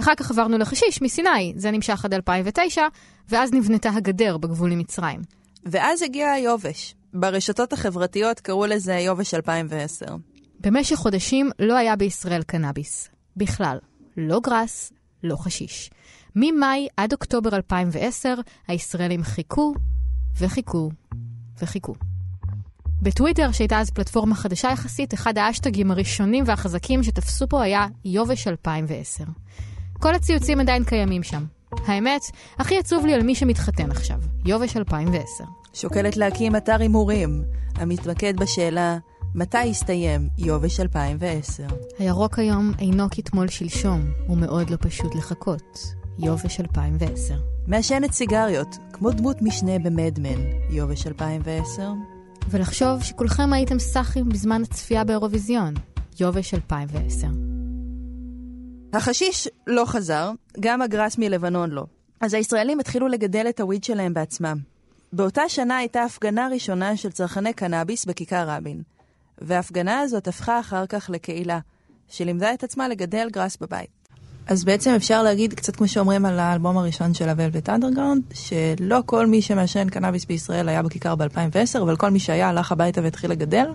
אחר 0.00 0.14
כך 0.14 0.30
עברנו 0.30 0.58
לחשיש 0.58 1.02
מסיני, 1.02 1.52
זה 1.56 1.70
נמשך 1.70 2.04
עד 2.04 2.14
2009, 2.14 2.82
ואז 3.28 3.52
נבנתה 3.52 3.90
הגדר 3.90 4.36
בגבול 4.36 4.72
עם 4.72 4.78
מצרים. 4.78 5.20
ואז 5.66 6.02
הגיע 6.02 6.30
היובש. 6.30 6.94
ברשתות 7.14 7.72
החברתיות 7.72 8.40
קראו 8.40 8.66
לזה 8.66 8.94
יובש 8.94 9.34
2010. 9.34 10.06
במשך 10.60 10.96
חודשים 10.96 11.50
לא 11.58 11.76
היה 11.76 11.96
בישראל 11.96 12.42
קנאביס. 12.42 13.08
בכלל. 13.36 13.78
לא 14.16 14.40
גראס, 14.40 14.92
לא 15.22 15.36
חשיש. 15.36 15.90
ממאי 16.36 16.88
עד 16.96 17.12
אוקטובר 17.12 17.56
2010, 17.56 18.34
הישראלים 18.68 19.22
חיכו 19.22 19.74
וחיכו 20.38 20.90
וחיכו. 21.62 21.94
בטוויטר, 23.02 23.52
שהייתה 23.52 23.80
אז 23.80 23.90
פלטפורמה 23.90 24.34
חדשה 24.34 24.68
יחסית, 24.68 25.14
אחד 25.14 25.38
האשטגים 25.38 25.90
הראשונים 25.90 26.44
והחזקים 26.46 27.02
שתפסו 27.02 27.48
פה 27.48 27.62
היה 27.62 27.86
יובש 28.04 28.48
2010. 28.48 29.24
כל 29.92 30.14
הציוצים 30.14 30.60
עדיין 30.60 30.84
קיימים 30.84 31.22
שם. 31.22 31.44
האמת, 31.86 32.22
הכי 32.58 32.78
עצוב 32.78 33.06
לי 33.06 33.14
על 33.14 33.22
מי 33.22 33.34
שמתחתן 33.34 33.90
עכשיו, 33.90 34.18
יובש 34.44 34.76
2010. 34.76 35.44
שוקלת 35.74 36.16
להקים 36.16 36.56
אתר 36.56 36.80
הימורים, 36.80 37.44
המתמקד 37.74 38.36
בשאלה 38.36 38.98
מתי 39.34 39.64
יסתיים 39.64 40.28
יובש 40.38 40.80
2010. 40.80 41.62
הירוק 41.98 42.38
היום 42.38 42.72
אינו 42.78 43.04
כתמול 43.10 43.48
שלשום, 43.48 44.00
ומאוד 44.28 44.70
לא 44.70 44.76
פשוט 44.80 45.14
לחכות. 45.14 45.78
יובש 46.18 46.60
2010. 46.60 47.34
מעשנת 47.66 48.12
סיגריות, 48.12 48.76
כמו 48.92 49.10
דמות 49.10 49.42
משנה 49.42 49.78
במדמן, 49.78 50.40
יובש 50.70 51.06
2010. 51.06 51.92
ולחשוב 52.50 53.02
שכולכם 53.02 53.52
הייתם 53.52 53.78
סאחים 53.78 54.28
בזמן 54.28 54.62
הצפייה 54.62 55.04
באירוויזיון, 55.04 55.74
יובש 56.20 56.54
2010. 56.54 57.26
החשיש 58.92 59.48
לא 59.66 59.84
חזר, 59.86 60.30
גם 60.60 60.82
הגראס 60.82 61.18
מלבנון 61.18 61.70
לא. 61.70 61.84
אז 62.20 62.34
הישראלים 62.34 62.80
התחילו 62.80 63.08
לגדל 63.08 63.46
את 63.48 63.60
ה 63.60 63.65
weed 63.65 63.84
שלהם 63.84 64.14
בעצמם. 64.14 64.73
באותה 65.16 65.42
שנה 65.48 65.76
הייתה 65.76 66.02
הפגנה 66.02 66.48
ראשונה 66.52 66.96
של 66.96 67.10
צרכני 67.10 67.52
קנאביס 67.52 68.04
בכיכר 68.04 68.48
רבין. 68.48 68.82
וההפגנה 69.38 70.00
הזאת 70.00 70.28
הפכה 70.28 70.60
אחר 70.60 70.86
כך 70.86 71.10
לקהילה, 71.12 71.58
שלימדה 72.08 72.54
את 72.54 72.64
עצמה 72.64 72.88
לגדל 72.88 73.28
גראס 73.32 73.56
בבית. 73.60 73.88
אז 74.46 74.64
בעצם 74.64 74.90
אפשר 74.96 75.22
להגיד, 75.22 75.54
קצת 75.54 75.76
כמו 75.76 75.88
שאומרים 75.88 76.26
על 76.26 76.38
האלבום 76.38 76.78
הראשון 76.78 77.14
של 77.14 77.28
הוולבט 77.28 77.68
אנדרגראונד, 77.68 78.22
שלא 78.32 79.02
כל 79.06 79.26
מי 79.26 79.42
שמעשן 79.42 79.88
קנאביס 79.88 80.24
בישראל 80.24 80.68
היה 80.68 80.82
בכיכר 80.82 81.14
ב-2010, 81.14 81.82
אבל 81.82 81.96
כל 81.96 82.10
מי 82.10 82.18
שהיה 82.18 82.48
הלך 82.48 82.72
הביתה 82.72 83.02
והתחיל 83.02 83.30
לגדל. 83.30 83.66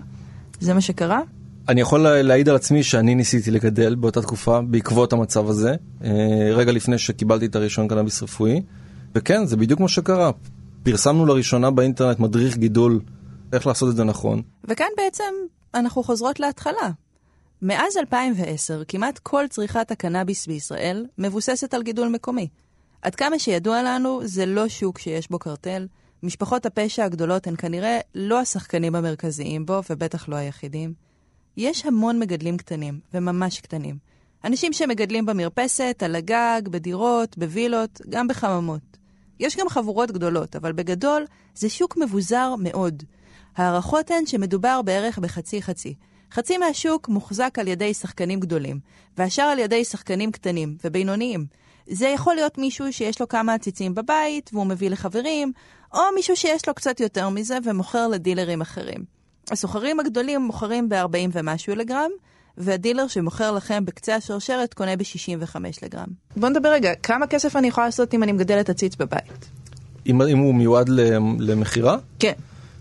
זה 0.60 0.74
מה 0.74 0.80
שקרה. 0.80 1.20
אני 1.68 1.80
יכול 1.80 2.00
להעיד 2.00 2.48
על 2.48 2.56
עצמי 2.56 2.82
שאני 2.82 3.14
ניסיתי 3.14 3.50
לגדל 3.50 3.94
באותה 3.94 4.22
תקופה 4.22 4.60
בעקבות 4.60 5.12
המצב 5.12 5.48
הזה, 5.48 5.74
אה, 6.04 6.10
רגע 6.52 6.72
לפני 6.72 6.98
שקיבלתי 6.98 7.46
את 7.46 7.56
הרישיון 7.56 7.88
קנאביס 7.88 8.22
רפואי, 8.22 8.62
וכן, 9.14 9.46
זה 9.46 9.56
בדיוק 9.56 9.80
מה 9.80 9.88
שקרה. 9.88 10.30
פרסמנו 10.82 11.26
לראשונה 11.26 11.70
באינטרנט 11.70 12.18
מדריך 12.18 12.56
גידול, 12.56 13.00
איך 13.52 13.66
לעשות 13.66 13.90
את 13.90 13.96
זה 13.96 14.04
נכון. 14.04 14.42
וכאן 14.64 14.86
בעצם 14.96 15.34
אנחנו 15.74 16.02
חוזרות 16.02 16.40
להתחלה. 16.40 16.90
מאז 17.62 17.96
2010, 17.96 18.82
כמעט 18.88 19.18
כל 19.18 19.44
צריכת 19.50 19.90
הקנאביס 19.90 20.46
בישראל 20.46 21.06
מבוססת 21.18 21.74
על 21.74 21.82
גידול 21.82 22.08
מקומי. 22.08 22.48
עד 23.02 23.14
כמה 23.14 23.38
שידוע 23.38 23.82
לנו, 23.82 24.20
זה 24.24 24.46
לא 24.46 24.68
שוק 24.68 24.98
שיש 24.98 25.30
בו 25.30 25.38
קרטל. 25.38 25.86
משפחות 26.22 26.66
הפשע 26.66 27.04
הגדולות 27.04 27.46
הן 27.46 27.54
כנראה 27.58 27.98
לא 28.14 28.40
השחקנים 28.40 28.94
המרכזיים 28.94 29.66
בו, 29.66 29.80
ובטח 29.90 30.28
לא 30.28 30.36
היחידים. 30.36 30.94
יש 31.56 31.86
המון 31.86 32.18
מגדלים 32.18 32.56
קטנים, 32.56 33.00
וממש 33.14 33.60
קטנים. 33.60 33.98
אנשים 34.44 34.72
שמגדלים 34.72 35.26
במרפסת, 35.26 36.02
על 36.04 36.16
הגג, 36.16 36.62
בדירות, 36.64 37.38
בווילות, 37.38 38.00
גם 38.08 38.28
בחממות. 38.28 38.89
יש 39.40 39.56
גם 39.56 39.68
חבורות 39.68 40.10
גדולות, 40.10 40.56
אבל 40.56 40.72
בגדול 40.72 41.24
זה 41.54 41.68
שוק 41.68 41.96
מבוזר 41.96 42.54
מאוד. 42.58 43.02
ההערכות 43.56 44.10
הן 44.10 44.26
שמדובר 44.26 44.82
בערך 44.82 45.18
בחצי-חצי. 45.18 45.94
חצי 46.32 46.58
מהשוק 46.58 47.08
מוחזק 47.08 47.58
על 47.58 47.68
ידי 47.68 47.94
שחקנים 47.94 48.40
גדולים, 48.40 48.80
והשאר 49.18 49.44
על 49.44 49.58
ידי 49.58 49.84
שחקנים 49.84 50.32
קטנים 50.32 50.76
ובינוניים. 50.84 51.46
זה 51.86 52.08
יכול 52.08 52.34
להיות 52.34 52.58
מישהו 52.58 52.92
שיש 52.92 53.20
לו 53.20 53.28
כמה 53.28 53.54
עציצים 53.54 53.94
בבית, 53.94 54.50
והוא 54.52 54.66
מביא 54.66 54.90
לחברים, 54.90 55.52
או 55.94 56.00
מישהו 56.14 56.36
שיש 56.36 56.68
לו 56.68 56.74
קצת 56.74 57.00
יותר 57.00 57.28
מזה 57.28 57.58
ומוכר 57.64 58.08
לדילרים 58.08 58.60
אחרים. 58.60 59.04
הסוחרים 59.50 60.00
הגדולים 60.00 60.40
מוכרים 60.40 60.88
ב-40 60.88 61.30
ומשהו 61.32 61.74
לגרם, 61.74 62.10
והדילר 62.60 63.06
שמוכר 63.06 63.52
לכם 63.52 63.84
בקצה 63.84 64.16
השרשרת 64.16 64.74
קונה 64.74 64.96
ב-65 64.96 65.56
לגרם. 65.82 66.06
בוא 66.36 66.48
נדבר 66.48 66.68
רגע, 66.68 66.94
כמה 66.94 67.26
כסף 67.26 67.56
אני 67.56 67.68
יכולה 67.68 67.86
לעשות 67.86 68.14
אם 68.14 68.22
אני 68.22 68.32
מגדלת 68.32 68.70
עציץ 68.70 68.96
בבית? 68.96 69.48
אם, 70.06 70.22
אם 70.22 70.38
הוא 70.38 70.54
מיועד 70.54 70.88
למכירה? 71.38 71.96
כן. 72.18 72.32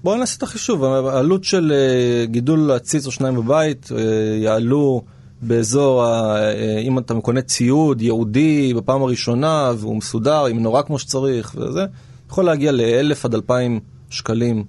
בואו 0.03 0.17
נעשה 0.17 0.37
את 0.37 0.43
החישוב, 0.43 0.83
העלות 0.83 1.43
של 1.43 1.73
אה, 1.75 2.25
גידול 2.25 2.71
עציץ 2.71 3.05
או 3.05 3.11
שניים 3.11 3.35
בבית 3.35 3.89
אה, 3.91 4.01
יעלו 4.37 5.01
באזור, 5.41 6.05
אה, 6.05 6.79
אם 6.79 6.99
אתה 6.99 7.13
קונה 7.13 7.41
ציוד 7.41 8.01
ייעודי 8.01 8.73
בפעם 8.73 9.01
הראשונה 9.01 9.71
והוא 9.77 9.95
מסודר, 9.95 10.45
עם 10.45 10.59
נורא 10.59 10.81
כמו 10.81 10.99
שצריך 10.99 11.55
וזה, 11.57 11.85
יכול 12.29 12.45
להגיע 12.45 12.71
ל-1,000 12.71 13.17
עד 13.23 13.33
2,000 13.33 13.79
שקלים 14.09 14.63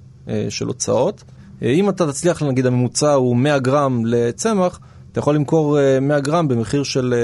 של 0.49 0.67
הוצאות. 0.67 1.25
אם 1.62 1.88
אתה 1.88 2.07
תצליח, 2.07 2.43
נגיד 2.43 2.67
הממוצע 2.67 3.12
הוא 3.12 3.37
100 3.37 3.59
גרם 3.59 4.02
לצמח, 4.07 4.81
אתה 5.12 5.21
יכול 5.21 5.35
למכור 5.35 5.79
100 6.00 6.21
גרם 6.21 6.49
במחיר 6.49 6.83
של 6.83 7.14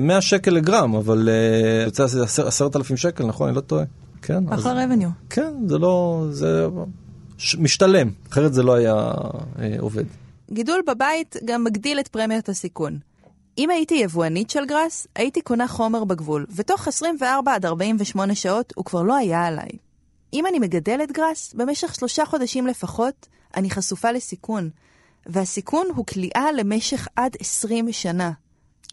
100 0.00 0.20
שקל 0.20 0.50
לגרם, 0.50 0.94
אבל 0.94 1.28
יוצא 1.84 2.04
10,000 2.46 2.96
שקל, 2.96 3.26
נכון? 3.26 3.48
אני 3.48 3.56
לא 3.56 3.60
טועה. 3.60 3.84
כן. 4.22 4.48
אחלה 4.48 4.84
רבניו. 4.84 5.08
כן, 5.30 5.52
זה 5.66 5.78
לא... 5.78 6.26
זה 6.30 6.66
משתלם, 7.58 8.10
אחרת 8.30 8.54
זה 8.54 8.62
לא 8.62 8.74
היה 8.74 8.94
אה, 9.58 9.76
עובד. 9.78 10.04
גידול 10.50 10.80
בבית 10.86 11.36
גם 11.44 11.64
מגדיל 11.64 12.00
את 12.00 12.08
פרמיית 12.08 12.48
הסיכון. 12.48 12.98
אם 13.58 13.70
הייתי 13.70 13.94
יבואנית 13.94 14.50
של 14.50 14.66
גראס, 14.66 15.06
הייתי 15.14 15.40
קונה 15.40 15.68
חומר 15.68 16.04
בגבול, 16.04 16.46
ותוך 16.56 16.88
24 16.88 17.54
עד 17.54 17.66
48 17.66 18.34
שעות 18.34 18.72
הוא 18.76 18.84
כבר 18.84 19.02
לא 19.02 19.16
היה 19.16 19.46
עליי. 19.46 19.70
אם 20.32 20.46
אני 20.46 20.58
מגדלת 20.58 21.12
גראס, 21.12 21.54
במשך 21.54 21.94
שלושה 21.94 22.26
חודשים 22.26 22.66
לפחות, 22.66 23.26
אני 23.56 23.70
חשופה 23.70 24.12
לסיכון, 24.12 24.70
והסיכון 25.26 25.86
הוא 25.94 26.06
כליאה 26.06 26.52
למשך 26.52 27.08
עד 27.16 27.36
20 27.40 27.92
שנה. 27.92 28.32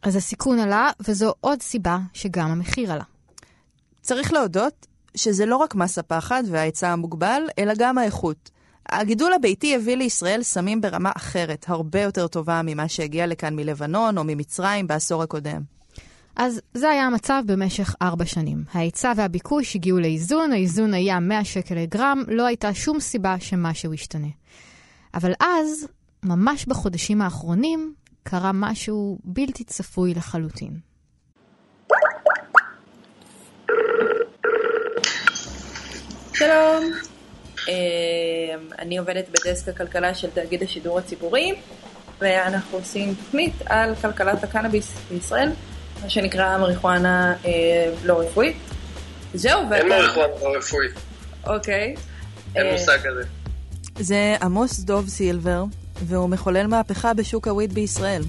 אז 0.03 0.15
הסיכון 0.15 0.59
עלה, 0.59 0.89
וזו 0.99 1.33
עוד 1.39 1.61
סיבה 1.61 1.97
שגם 2.13 2.51
המחיר 2.51 2.91
עלה. 2.91 3.03
צריך 4.01 4.33
להודות 4.33 4.87
שזה 5.15 5.45
לא 5.45 5.57
רק 5.57 5.75
מס 5.75 5.97
הפחד 5.97 6.43
וההיצע 6.47 6.89
המוגבל, 6.89 7.41
אלא 7.59 7.73
גם 7.77 7.97
האיכות. 7.97 8.51
הגידול 8.89 9.33
הביתי 9.33 9.75
הביא 9.75 9.97
לישראל 9.97 10.43
סמים 10.43 10.81
ברמה 10.81 11.11
אחרת, 11.17 11.65
הרבה 11.67 12.01
יותר 12.01 12.27
טובה 12.27 12.61
ממה 12.63 12.87
שהגיע 12.87 13.27
לכאן 13.27 13.55
מלבנון 13.55 14.17
או 14.17 14.23
ממצרים 14.23 14.87
בעשור 14.87 15.23
הקודם. 15.23 15.61
אז 16.35 16.61
זה 16.73 16.89
היה 16.89 17.05
המצב 17.05 17.43
במשך 17.45 17.95
ארבע 18.01 18.25
שנים. 18.25 18.63
ההיצע 18.71 19.13
והביקוש 19.15 19.75
הגיעו 19.75 19.99
לאיזון, 19.99 20.51
האיזון 20.51 20.93
היה 20.93 21.19
100 21.19 21.43
שקל 21.43 21.75
לגרם, 21.75 22.23
לא 22.27 22.45
הייתה 22.45 22.73
שום 22.73 22.99
סיבה 22.99 23.35
שמשהו 23.39 23.93
ישתנה. 23.93 24.27
אבל 25.13 25.33
אז, 25.39 25.87
ממש 26.27 26.65
בחודשים 26.65 27.21
האחרונים, 27.21 27.93
קרה 28.23 28.51
משהו 28.53 29.19
בלתי 29.23 29.63
צפוי 29.63 30.13
לחלוטין. 30.13 30.79
שלום, 36.33 36.83
אמ, 37.67 37.73
אני 38.79 38.97
עובדת 38.97 39.25
בדסק 39.29 39.67
הכלכלה 39.69 40.15
של 40.15 40.29
תאגיד 40.29 40.63
השידור 40.63 40.99
הציבורי, 40.99 41.55
ואנחנו 42.21 42.77
עושים 42.77 43.15
תוכנית 43.15 43.53
על 43.65 43.95
כלכלת 43.95 44.43
הקנאביס 44.43 44.95
בישראל, 45.09 45.51
מה 46.03 46.09
שנקרא 46.09 46.57
מריחואנה 46.57 47.35
אה, 47.45 47.93
לא 48.05 48.19
רפואית. 48.19 48.57
זהו, 49.33 49.61
ואתה... 49.63 49.75
אין 49.75 49.89
מריחואנה 49.89 50.33
לא 50.41 50.57
רפואית. 50.57 50.91
אוקיי. 51.47 51.95
אין 52.55 52.65
אה, 52.65 52.71
מושג 52.71 52.97
כזה. 52.97 53.23
זה 53.99 54.35
עמוס 54.41 54.79
דוב 54.79 55.09
סילבר, 55.09 55.63
והוא 56.05 56.29
מחולל 56.29 56.67
מהפכה 56.67 57.13
בשוק 57.13 57.47
הוויד 57.47 57.73
בישראל. 57.73 58.23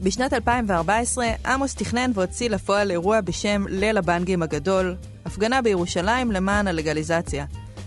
בשנת 0.00 0.32
2014 0.32 1.26
עמוס 1.46 1.74
תכנן 1.74 2.10
והוציא 2.14 2.50
לפועל 2.50 2.90
אירוע 2.90 3.20
בשם 3.20 3.64
ליל 3.68 3.98
הבנגים 3.98 4.42
הגדול, 4.42 4.96
הפגנה 5.24 5.62
בירושלים 5.62 6.32
למען 6.32 6.66
הלגליזציה. 6.66 7.46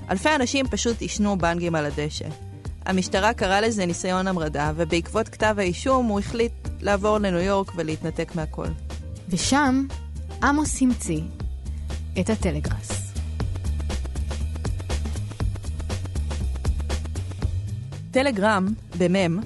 אלפי 0.10 0.36
אנשים 0.36 0.68
פשוט 0.68 1.02
עישנו 1.02 1.38
בנגים 1.38 1.76
על 1.76 1.86
הדשא. 1.86 2.26
המשטרה 2.86 3.34
קראה 3.34 3.62
לזה 3.62 3.86
ניסיון 3.86 4.28
המרדה, 4.28 4.72
ובעקבות 4.76 5.30
כתב 5.30 5.56
האישום 5.58 6.06
הוא 6.06 6.20
החליט 6.20 6.54
לעבור 6.82 7.18
לניו 7.18 7.40
יורק 7.40 7.72
ולהתנתק 7.76 8.36
מהכל. 8.36 8.68
ושם 9.30 9.86
עמוס 10.44 10.82
המציא 10.82 11.22
את 12.20 12.30
הטלגראס. 12.30 13.01
טלגרם, 18.12 18.68
במם, 18.98 19.40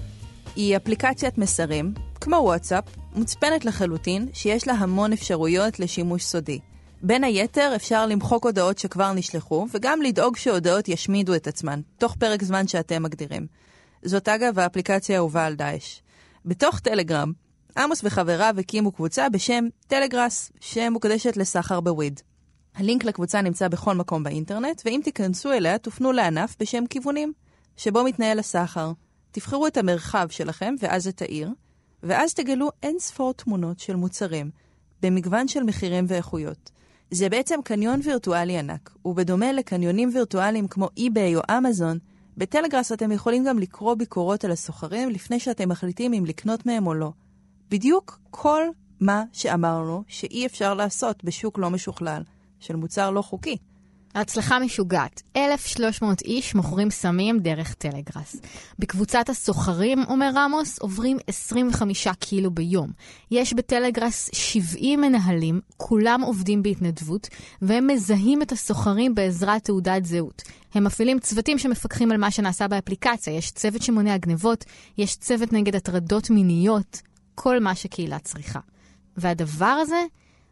היא 0.56 0.78
אפליקציית 0.78 1.38
מסרים, 1.38 1.94
כמו 2.22 2.36
וואטסאפ, 2.36 2.84
מוצפנת 3.16 3.66
לחלוטין, 3.66 4.28
שיש 4.34 4.68
לה 4.68 4.74
המון 4.74 5.14
אפשרויות 5.14 5.80
לשימוש 5.80 6.24
סודי. 6.24 6.60
בין 7.02 7.24
היתר, 7.24 7.72
אפשר 7.76 8.06
למחוק 8.06 8.46
הודעות 8.46 8.78
שכבר 8.78 9.14
נשלחו, 9.14 9.68
וגם 9.74 10.02
לדאוג 10.02 10.38
שהודעות 10.38 10.88
ישמידו 10.88 11.36
את 11.36 11.48
עצמן, 11.48 11.82
תוך 11.98 12.16
פרק 12.16 12.44
זמן 12.44 12.68
שאתם 12.68 13.04
מגדירים. 13.04 13.48
זאת 14.04 14.28
אגב 14.28 14.60
האפליקציה 14.60 15.16
האהובה 15.16 15.46
על 15.46 15.56
דאעש. 15.56 16.00
בתוך 16.46 16.80
טלגרם, 16.80 17.32
עמוס 17.78 18.02
וחבריו 18.04 18.56
הקימו 18.60 18.92
קבוצה 18.92 19.30
בשם 19.30 19.66
טלגראס, 19.88 20.52
שמוקדשת 20.60 21.38
לסחר 21.38 21.80
בוויד. 21.80 22.22
הלינק 22.76 23.04
לקבוצה 23.04 23.42
נמצא 23.42 23.68
בכל 23.68 23.96
מקום 23.96 24.24
באינטרנט, 24.24 24.82
ואם 24.86 25.02
תיכנסו 25.04 25.52
אליה, 25.52 25.78
תופנו 25.78 26.12
לענף 26.12 26.56
בשם 26.60 26.84
כיוונים, 26.90 27.34
שבו 27.78 28.04
מתנהל 28.04 28.40
הסחר. 28.40 28.92
תבחרו 29.32 29.68
את 29.68 29.78
המרחב 29.78 30.28
שלכם, 30.30 30.76
ואז 30.80 31.08
את 31.08 31.22
העיר, 31.22 31.50
ואז 32.04 32.34
תגלו 32.34 32.70
אין 32.84 33.00
ספור 33.00 33.34
תמונות 33.34 33.80
של 33.80 33.96
מוצרים, 33.96 34.52
במגוון 35.02 35.48
של 35.48 35.64
מחירים 35.64 36.06
ואיכויות. 36.08 36.72
זה 37.12 37.30
בעצם 37.30 37.60
קניון 37.64 38.00
וירטואלי 38.04 38.60
ענק, 38.60 38.96
ובדומה 39.06 39.52
לקניונים 39.52 40.10
וירטואליים 40.14 40.68
כמו 40.68 40.90
eBay 41.00 41.36
או 41.36 41.58
אמזון, 41.58 41.98
בטלגראס 42.38 42.92
אתם 42.92 43.12
יכולים 43.12 43.46
גם 43.46 43.60
לקרוא 43.60 43.96
ביקורות 43.96 44.46
על 44.46 44.52
הסוחרים 44.52 45.10
לפני 45.10 45.40
שאתם 45.40 45.70
מחליטים 45.70 46.14
אם 46.14 46.26
לקנות 46.26 46.66
מהם 46.66 46.88
או 46.88 46.94
לא. 46.94 47.12
בדיוק 47.70 48.20
כל 48.32 48.64
מה 49.00 49.24
שאמרנו 49.34 50.04
שאי 50.08 50.46
אפשר 50.46 50.74
לעשות 50.74 51.24
בשוק 51.24 51.58
לא 51.58 51.70
משוכלל, 51.70 52.24
של 52.60 52.76
מוצר 52.76 53.12
לא 53.12 53.22
חוקי. 53.22 53.58
ההצלחה 54.16 54.60
משוגעת. 54.60 55.22
1,300 55.36 56.22
איש 56.22 56.56
מוכרים 56.56 56.90
סמים 56.90 57.40
דרך 57.40 57.74
טלגראס. 57.74 58.36
בקבוצת 58.80 59.30
הסוחרים, 59.30 60.04
אומר 60.10 60.32
רמוס, 60.36 60.80
עוברים 60.80 61.18
25 61.28 62.08
קילו 62.08 62.52
ביום. 62.52 62.92
יש 63.32 63.54
בטלגראס 63.54 64.30
70 64.34 65.02
מנהלים, 65.02 65.62
כולם 65.78 66.22
עובדים 66.22 66.64
בהתנדבות, 66.64 67.28
והם 67.62 67.88
מזהים 67.88 68.42
את 68.42 68.52
הסוחרים 68.52 69.16
בעזרת 69.16 69.64
תעודת 69.64 70.06
זהות. 70.06 70.42
הם 70.74 70.84
מפעילים 70.84 71.20
צוותים 71.20 71.60
שמפקחים 71.60 72.12
על 72.12 72.18
מה 72.18 72.32
שנעשה 72.32 72.68
באפליקציה. 72.68 73.34
יש 73.34 73.52
צוות 73.52 73.82
שמונע 73.82 74.18
גנבות, 74.18 74.66
יש 74.98 75.16
צוות 75.16 75.54
נגד 75.54 75.76
הטרדות 75.76 76.30
מיניות, 76.30 77.02
כל 77.36 77.60
מה 77.60 77.76
שקהילה 77.76 78.20
צריכה. 78.20 78.60
והדבר 79.18 79.66
הזה 79.66 80.04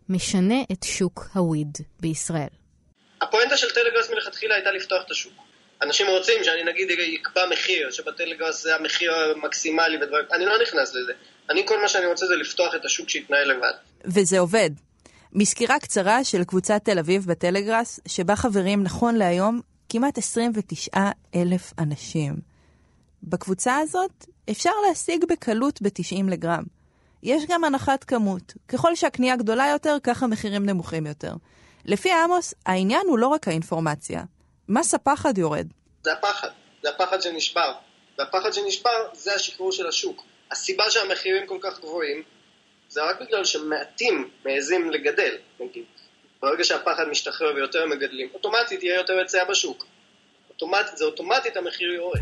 משנה 0.10 0.62
את 0.72 0.84
שוק 0.84 1.29
הוויד 1.34 1.77
בישראל. 2.01 2.62
הפואנטה 3.24 3.58
של 3.58 3.70
טלגראס 3.70 4.10
מלכתחילה 4.10 4.56
הייתה 4.56 4.72
לפתוח 4.72 5.03
את 5.06 5.12
השוק. 5.12 5.34
אנשים 5.82 6.08
רוצים 6.08 6.44
שאני 6.44 6.63
נגיד 6.63 6.88
אקבע 7.22 7.42
מחיר, 7.51 7.92
שבטלגראס 7.92 8.63
זה 8.63 8.75
המחיר 8.75 9.13
המקסימלי 9.13 9.98
ודברים, 9.98 10.25
אני 10.34 10.46
לא 10.46 10.62
נכנס 10.62 10.96
לזה. 10.96 11.13
אני 11.50 11.68
כל 11.68 11.82
מה 11.82 11.88
שאני 11.88 12.06
רוצה 12.06 12.25
זה 12.27 12.36
לפתוח 12.36 12.75
את 12.75 12.86
השוק 12.86 13.10
שיתנהל 13.10 13.51
לבד. 13.51 13.72
וזה 14.06 14.39
עובד. 14.39 14.70
מסקירה 15.34 15.80
קצרה 15.80 16.24
של 16.24 16.44
קבוצת 16.44 16.82
תל 16.84 17.00
אביב 17.00 17.25
בטלגראס, 17.25 18.00
שבה 18.08 18.36
חברים 18.36 18.84
נכון 18.84 19.15
להיום 19.15 19.62
כמעט 19.89 20.18
29 20.18 20.89
אלף 21.36 21.74
אנשים. 21.80 22.34
בקבוצה 23.24 23.77
הזאת 23.77 24.25
אפשר 24.51 24.72
להשיג 24.88 25.25
בקלות 25.30 25.82
ב-90 25.82 26.30
לגרם. 26.30 26.63
יש 27.24 27.44
גם 27.50 27.63
הנחת 27.63 28.03
כמות. 28.03 28.53
ככל 28.68 28.96
שהקנייה 28.96 29.36
גדולה 29.36 29.68
יותר, 29.72 29.98
כך 30.03 30.24
המחירים 30.24 30.65
נמוכים 30.65 31.06
יותר. 31.06 31.34
לפי 31.85 32.11
עמוס, 32.11 32.53
העניין 32.65 33.01
הוא 33.07 33.19
לא 33.19 33.27
רק 33.27 33.47
האינפורמציה. 33.47 34.23
מס 34.69 34.93
הפחד 34.93 35.37
יורד. 35.37 35.67
זה 36.03 36.13
הפחד, 36.13 36.47
זה 36.83 36.89
הפחד 36.89 37.21
שנשבר. 37.21 37.73
והפחד 38.17 38.53
שנשבר 38.53 39.07
זה 39.13 39.35
השחרור 39.35 39.71
של 39.71 39.87
השוק. 39.87 40.23
הסיבה 40.51 40.83
שהמחירים 40.89 41.47
כל 41.47 41.57
כך 41.61 41.79
גבוהים, 41.79 42.23
זה 42.89 43.03
רק 43.03 43.21
בגלל 43.21 43.45
שמעטים 43.45 44.29
מעזים 44.45 44.91
לגדל, 44.91 45.35
נגיד. 45.59 45.83
ברגע 46.41 46.63
שהפחד 46.63 47.03
משתחרר 47.11 47.55
ויותר 47.55 47.85
מגדלים, 47.85 48.29
אוטומטית 48.33 48.83
יהיה 48.83 48.95
יותר 48.95 49.13
היצע 49.13 49.43
בשוק. 49.43 49.85
אוטומטית, 50.49 50.97
זה 50.97 51.05
אוטומטית 51.05 51.57
המחיר 51.57 51.93
יורד. 51.93 52.19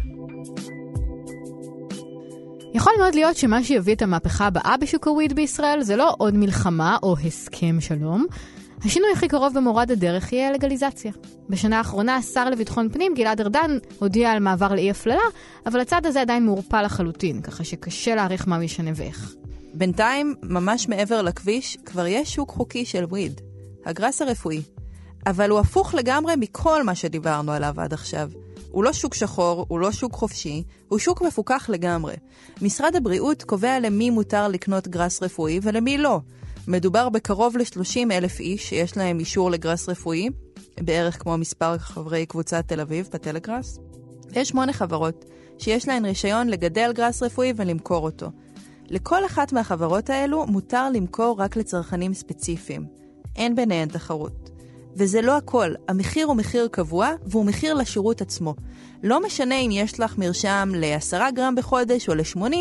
יכול 2.73 2.93
מאוד 2.99 3.15
להיות 3.15 3.37
שמה 3.37 3.63
שיביא 3.63 3.95
את 3.95 4.01
המהפכה 4.01 4.47
הבאה 4.47 4.77
בשוק 4.81 5.07
הוויד 5.07 5.33
בישראל 5.33 5.81
זה 5.81 5.95
לא 5.95 6.15
עוד 6.17 6.33
מלחמה 6.33 6.97
או 7.03 7.15
הסכם 7.25 7.81
שלום. 7.81 8.27
השינוי 8.85 9.09
הכי 9.13 9.27
קרוב 9.27 9.53
במורד 9.53 9.91
הדרך 9.91 10.33
יהיה 10.33 10.51
לגליזציה. 10.51 11.11
בשנה 11.50 11.77
האחרונה 11.77 12.15
השר 12.15 12.50
לביטחון 12.50 12.89
פנים 12.89 13.13
גלעד 13.13 13.41
ארדן 13.41 13.77
הודיע 14.00 14.31
על 14.31 14.39
מעבר 14.39 14.74
לאי 14.74 14.91
הפללה, 14.91 15.22
אבל 15.65 15.79
הצעד 15.79 16.05
הזה 16.05 16.22
עדיין 16.22 16.46
מעורפל 16.46 16.81
לחלוטין, 16.81 17.41
ככה 17.41 17.63
שקשה 17.63 18.15
להעריך 18.15 18.48
מה 18.48 18.63
ישנה 18.63 18.91
ואיך. 18.96 19.35
בינתיים, 19.74 20.35
ממש 20.44 20.89
מעבר 20.89 21.22
לכביש, 21.22 21.77
כבר 21.85 22.07
יש 22.07 22.33
שוק 22.33 22.50
חוקי 22.50 22.85
של 22.85 23.03
וויד, 23.03 23.41
הגראס 23.85 24.22
הרפואי. 24.22 24.61
אבל 25.27 25.50
הוא 25.50 25.59
הפוך 25.59 25.94
לגמרי 25.94 26.33
מכל 26.37 26.83
מה 26.83 26.96
שדיברנו 26.96 27.51
עליו 27.51 27.74
עד 27.77 27.94
עכשיו. 27.94 28.29
הוא 28.72 28.83
לא 28.83 28.94
שוק 28.94 29.13
שחור, 29.13 29.65
הוא 29.70 29.79
לא 29.79 29.91
שוק 29.91 30.13
חופשי, 30.13 30.63
הוא 30.87 31.00
שוק 31.00 31.22
מפוקח 31.22 31.70
לגמרי. 31.70 32.15
משרד 32.61 32.96
הבריאות 32.96 33.44
קובע 33.44 33.79
למי 33.79 34.09
מותר 34.09 34.48
לקנות 34.48 34.87
גראס 34.87 35.24
רפואי 35.24 35.59
ולמי 35.63 35.98
לא. 35.98 36.20
מדובר 36.67 37.09
בקרוב 37.09 37.57
ל-30 37.57 38.11
אלף 38.11 38.39
איש 38.39 38.69
שיש 38.69 38.97
להם 38.97 39.19
אישור 39.19 39.51
לגראס 39.51 39.89
רפואי, 39.89 40.29
בערך 40.79 41.24
כמו 41.24 41.37
מספר 41.37 41.77
חברי 41.77 42.25
קבוצת 42.25 42.63
תל 42.67 42.79
אביב 42.79 43.09
בטלגראס. 43.13 43.79
יש 44.33 44.50
שמונה 44.50 44.74
חברות 44.74 45.25
שיש 45.59 45.87
להן 45.87 46.05
רישיון 46.05 46.47
לגדל 46.47 46.91
גראס 46.93 47.24
רפואי 47.24 47.53
ולמכור 47.55 48.03
אותו. 48.03 48.31
לכל 48.89 49.25
אחת 49.25 49.53
מהחברות 49.53 50.09
האלו 50.09 50.47
מותר 50.47 50.89
למכור 50.89 51.35
רק 51.39 51.55
לצרכנים 51.55 52.13
ספציפיים. 52.13 52.85
אין 53.35 53.55
ביניהן 53.55 53.87
תחרות. 53.87 54.50
וזה 54.95 55.21
לא 55.21 55.37
הכל, 55.37 55.74
המחיר 55.87 56.27
הוא 56.27 56.35
מחיר 56.35 56.67
קבוע 56.71 57.09
והוא 57.25 57.45
מחיר 57.45 57.74
לשירות 57.74 58.21
עצמו. 58.21 58.55
לא 59.03 59.25
משנה 59.25 59.55
אם 59.55 59.69
יש 59.71 60.00
לך 60.00 60.17
מרשם 60.17 60.71
ל-10 60.75 61.31
גרם 61.35 61.55
בחודש 61.55 62.09
או 62.09 62.15
ל-80, 62.15 62.55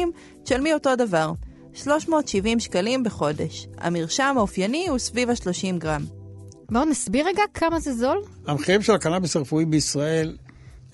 תשלמי 0.44 0.74
אותו 0.74 0.96
דבר. 0.96 1.32
370 1.74 2.60
שקלים 2.60 3.02
בחודש. 3.04 3.66
המרשם 3.78 4.34
האופייני 4.36 4.88
הוא 4.88 4.98
סביב 4.98 5.30
ה-30 5.30 5.78
גרם. 5.78 6.04
בואו 6.70 6.84
נסביר 6.84 7.26
רגע 7.26 7.42
כמה 7.54 7.80
זה 7.80 7.94
זול. 7.94 8.18
המחירים 8.46 8.82
של 8.82 8.92
הקנאביס 8.92 9.36
הרפואי 9.36 9.64
בישראל 9.64 10.36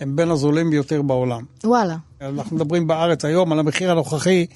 הם 0.01 0.17
בין 0.17 0.31
הזולים 0.31 0.71
ביותר 0.71 1.03
בעולם. 1.03 1.45
וואלה. 1.65 1.97
אנחנו 2.21 2.57
מדברים 2.57 2.87
בארץ 2.87 3.25
היום 3.25 3.53
על 3.53 3.59
המחיר 3.59 3.91
הנוכחי, 3.91 4.47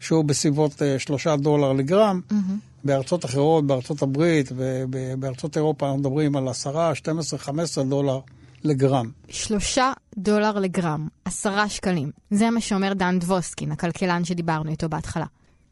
שהוא 0.00 0.24
בסביבות 0.24 0.82
3 0.98 1.26
דולר 1.26 1.72
לגרם. 1.72 2.20
בארצות 2.84 3.24
אחרות, 3.24 3.66
בארצות 3.66 4.02
הברית 4.02 4.52
ובארצות 4.56 5.56
אירופה 5.56 5.86
אנחנו 5.86 5.98
מדברים 5.98 6.36
על 6.36 6.48
10, 6.48 6.94
12, 6.94 7.38
15 7.38 7.84
דולר 7.84 8.18
לגרם. 8.64 9.10
שלושה 9.28 9.92
דולר 10.18 10.58
לגרם, 10.58 11.08
עשרה 11.24 11.68
שקלים. 11.68 12.10
זה 12.30 12.50
מה 12.50 12.60
שאומר 12.60 12.92
דן 12.92 13.18
דבוסקין, 13.18 13.72
הכלכלן 13.72 14.24
שדיברנו 14.24 14.70
איתו 14.70 14.88
בהתחלה. 14.88 15.26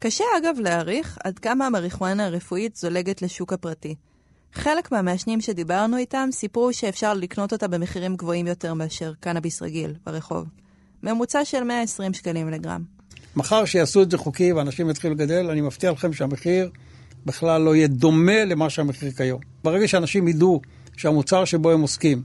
קשה 0.05 0.23
אגב 0.37 0.59
להעריך 0.59 1.17
עד 1.23 1.39
כמה 1.39 1.65
המריחואנה 1.65 2.25
הרפואית 2.25 2.75
זולגת 2.75 3.21
לשוק 3.21 3.53
הפרטי. 3.53 3.95
חלק 4.53 4.91
מהמעשנים 4.91 5.41
שדיברנו 5.41 5.97
איתם 5.97 6.29
סיפרו 6.31 6.73
שאפשר 6.73 7.13
לקנות 7.13 7.53
אותה 7.53 7.67
במחירים 7.67 8.15
גבוהים 8.15 8.47
יותר 8.47 8.73
מאשר 8.73 9.13
קנאביס 9.19 9.61
רגיל 9.61 9.93
ברחוב. 10.05 10.45
ממוצע 11.03 11.45
של 11.45 11.63
120 11.63 12.13
שקלים 12.13 12.49
לגרם. 12.49 12.83
מחר 13.35 13.65
שיעשו 13.65 14.01
את 14.01 14.11
זה 14.11 14.17
חוקי 14.17 14.53
ואנשים 14.53 14.89
יתחילו 14.89 15.13
לגדל, 15.13 15.49
אני 15.49 15.61
מבטיח 15.61 15.91
לכם 15.91 16.13
שהמחיר 16.13 16.69
בכלל 17.25 17.61
לא 17.61 17.75
יהיה 17.75 17.87
דומה 17.87 18.45
למה 18.45 18.69
שהמחיר 18.69 19.11
כיום. 19.11 19.41
ברגע 19.63 19.87
שאנשים 19.87 20.27
ידעו 20.27 20.61
שהמוצר 20.97 21.45
שבו 21.45 21.71
הם 21.71 21.81
עוסקים 21.81 22.23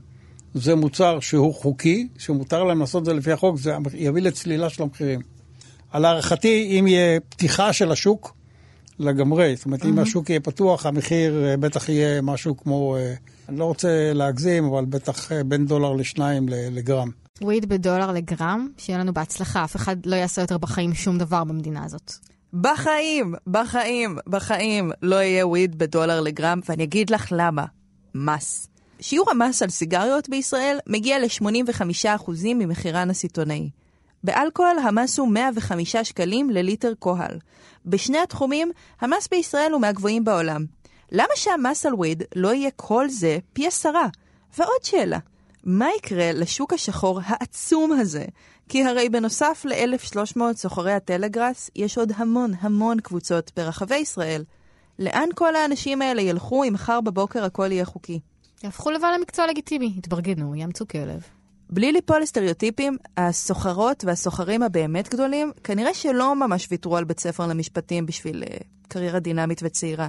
זה 0.53 0.75
מוצר 0.75 1.19
שהוא 1.19 1.53
חוקי, 1.53 2.07
שמותר 2.17 2.63
להם 2.63 2.79
לעשות 2.79 3.01
את 3.01 3.05
זה 3.05 3.13
לפי 3.13 3.31
החוק, 3.31 3.57
זה 3.57 3.73
יביא 3.93 4.21
לצלילה 4.21 4.69
של 4.69 4.83
המחירים. 4.83 5.38
על 5.91 6.05
הערכתי, 6.05 6.79
אם 6.79 6.87
יהיה 6.87 7.19
פתיחה 7.19 7.73
של 7.73 7.91
השוק 7.91 8.33
לגמרי, 8.99 9.55
זאת 9.55 9.65
אומרת, 9.65 9.81
mm-hmm. 9.81 9.87
אם 9.87 9.99
השוק 9.99 10.29
יהיה 10.29 10.39
פתוח, 10.39 10.85
המחיר 10.85 11.45
אה, 11.45 11.57
בטח 11.57 11.89
יהיה 11.89 12.21
משהו 12.21 12.57
כמו, 12.57 12.95
אה, 12.95 13.13
אני 13.49 13.59
לא 13.59 13.65
רוצה 13.65 14.13
להגזים, 14.13 14.65
אבל 14.65 14.85
בטח 14.85 15.31
אה, 15.31 15.43
בין 15.43 15.65
דולר 15.65 15.93
לשניים 15.93 16.45
לגרם. 16.49 17.09
וויד 17.41 17.69
בדולר 17.69 18.11
לגרם, 18.11 18.67
שיהיה 18.77 18.99
לנו 18.99 19.13
בהצלחה, 19.13 19.63
אף 19.63 19.75
אחד 19.75 20.05
לא 20.05 20.15
יעשה 20.15 20.41
יותר 20.41 20.57
בחיים 20.57 20.93
שום 20.93 21.17
דבר 21.17 21.43
במדינה 21.43 21.85
הזאת. 21.85 22.13
בחיים, 22.53 23.33
בחיים, 23.47 24.17
בחיים 24.27 24.91
לא 25.01 25.15
יהיה 25.15 25.47
וויד 25.47 25.77
בדולר 25.77 26.21
לגרם, 26.21 26.59
ואני 26.69 26.83
אגיד 26.83 27.09
לך 27.09 27.27
למה. 27.31 27.65
מס. 28.15 28.67
שיעור 29.01 29.31
המס 29.31 29.61
על 29.61 29.69
סיגריות 29.69 30.29
בישראל 30.29 30.77
מגיע 30.87 31.19
ל-85% 31.19 32.31
ממחירן 32.55 33.09
הסיטונאי. 33.09 33.69
באלכוהול 34.23 34.79
המס 34.79 35.19
הוא 35.19 35.27
105 35.27 35.95
שקלים 35.95 36.49
לליטר 36.49 36.93
קוהל. 36.99 37.39
בשני 37.85 38.17
התחומים, 38.17 38.71
המס 39.01 39.27
בישראל 39.31 39.71
הוא 39.71 39.81
מהגבוהים 39.81 40.23
בעולם. 40.23 40.65
למה 41.11 41.35
שהמס 41.35 41.85
על 41.85 41.93
וויד 41.93 42.23
לא 42.35 42.53
יהיה 42.53 42.69
כל 42.75 43.09
זה 43.09 43.37
פי 43.53 43.67
עשרה? 43.67 44.07
ועוד 44.57 44.83
שאלה, 44.83 45.19
מה 45.63 45.87
יקרה 45.97 46.31
לשוק 46.31 46.73
השחור 46.73 47.19
העצום 47.23 47.91
הזה? 47.91 48.25
כי 48.69 48.83
הרי 48.83 49.09
בנוסף 49.09 49.65
ל-1,300 49.65 50.39
סוחרי 50.55 50.93
הטלגראס, 50.93 51.69
יש 51.75 51.97
עוד 51.97 52.11
המון 52.15 52.51
המון 52.59 52.99
קבוצות 52.99 53.51
ברחבי 53.55 53.95
ישראל. 53.95 54.43
לאן 54.99 55.29
כל 55.35 55.55
האנשים 55.55 56.01
האלה 56.01 56.21
ילכו 56.21 56.63
אם 56.63 56.73
מחר 56.73 57.01
בבוקר 57.01 57.43
הכל 57.43 57.71
יהיה 57.71 57.85
חוקי? 57.85 58.19
יהפכו 58.63 58.91
לבעל 58.91 59.13
המקצוע 59.13 59.47
לגיטימי, 59.47 59.93
יתברגנו, 59.97 60.55
יאמצו 60.55 60.87
כלב. 60.87 61.38
בלי 61.71 61.91
ליפול 61.91 62.21
לסטריאוטיפים, 62.21 62.97
הסוחרות 63.17 64.03
והסוחרים 64.07 64.63
הבאמת 64.63 65.09
גדולים, 65.09 65.51
כנראה 65.63 65.93
שלא 65.93 66.35
ממש 66.35 66.67
ויתרו 66.71 66.97
על 66.97 67.03
בית 67.03 67.19
ספר 67.19 67.47
למשפטים 67.47 68.05
בשביל 68.05 68.43
uh, 68.43 68.63
קריירה 68.87 69.19
דינמית 69.19 69.59
וצעירה. 69.63 70.07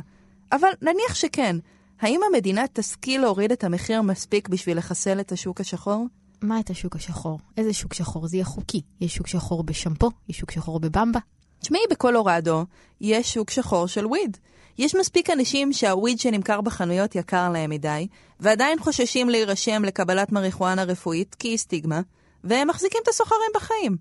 אבל 0.53 0.68
נניח 0.83 1.14
שכן, 1.14 1.57
האם 2.01 2.20
המדינה 2.29 2.64
תשכיל 2.73 3.20
להוריד 3.20 3.53
את 3.53 3.64
המחיר 3.64 4.03
מספיק 4.03 4.49
בשביל 4.49 4.79
לחסל 4.79 5.20
את 5.20 5.33
השוק 5.33 5.61
השחור? 5.61 6.07
מה 6.42 6.61
את 6.61 6.70
השוק 6.70 6.96
השחור? 6.96 7.38
איזה 7.57 7.73
שוק 7.73 7.94
שחור? 7.94 8.27
זה 8.27 8.37
יהיה 8.37 8.44
חוקי. 8.44 8.81
יש 9.01 9.14
שוק 9.14 9.27
שחור 9.27 9.62
בשמפו, 9.62 10.11
יש 10.29 10.38
שוק 10.38 10.51
שחור 10.51 10.81
בבמבה. 10.81 11.20
תשמעי, 11.61 11.81
בקולורדו 11.90 12.64
יש 13.01 13.35
שוק 13.35 13.51
שחור 13.51 13.87
של 13.87 14.07
וויד. 14.07 14.37
יש 14.78 14.94
מספיק 14.94 15.30
אנשים 15.30 15.72
שהוויד 15.72 16.18
שנמכר 16.18 16.61
בחנויות 16.61 17.14
יקר 17.14 17.50
להם 17.50 17.70
מדי, 17.70 18.06
ועדיין 18.40 18.78
חוששים 18.78 19.30
להירשם 19.30 19.85
לקבלת 19.85 20.33
מריחואנה 20.33 20.85
רפואית 20.85 21.35
כי 21.35 21.48
היא 21.48 21.59
סטיגמה, 21.59 22.00
והם 22.44 22.68
מחזיקים 22.68 23.00
את 23.02 23.09
הסוחרים 23.09 23.50
בחיים. 23.54 23.96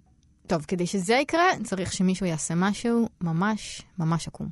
טוב, 0.47 0.65
כדי 0.67 0.87
שזה 0.87 1.13
יקרה, 1.13 1.49
צריך 1.63 1.93
שמישהו 1.93 2.25
יעשה 2.25 2.53
משהו 2.57 3.09
ממש 3.21 3.81
ממש 3.99 4.27
עקום. 4.27 4.47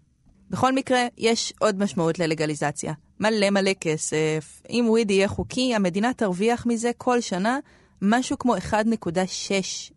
בכל 0.50 0.74
מקרה, 0.74 1.06
יש 1.18 1.54
עוד 1.60 1.84
משמעות 1.84 2.20
ללגליזציה. 2.20 2.94
מלא 3.20 3.50
מלא 3.50 3.72
כסף. 3.82 4.62
אם 4.70 4.86
וויד 4.90 5.12
יהיה 5.12 5.28
חוקי, 5.28 5.76
המדינה 5.76 6.14
תרוויח 6.14 6.66
מזה 6.66 6.92
כל 6.98 7.22
שנה 7.22 7.60
משהו 8.02 8.38
כמו 8.38 8.56
1.6 8.56 8.72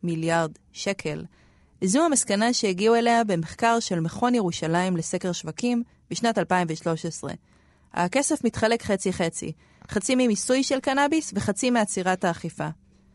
מיליארד 0.02 0.50
שקל. 0.72 1.24
זו 1.84 2.04
המסקנה 2.04 2.52
שהגיעו 2.52 2.94
אליה 2.94 3.24
במחקר 3.24 3.80
של 3.80 4.00
מכון 4.00 4.34
ירושלים 4.34 4.96
לסקר 4.96 5.32
שווקים 5.32 5.82
בשנת 6.10 6.38
2013. 6.38 7.32
הכסף 7.94 8.44
מתחלק 8.44 8.82
חצי-חצי, 8.82 9.52
חצי 9.90 10.14
ממיסוי 10.14 10.62
של 10.62 10.80
קנאביס 10.80 11.32
וחצי 11.34 11.70
מעצירת 11.70 12.24
האכיפה. 12.24 12.68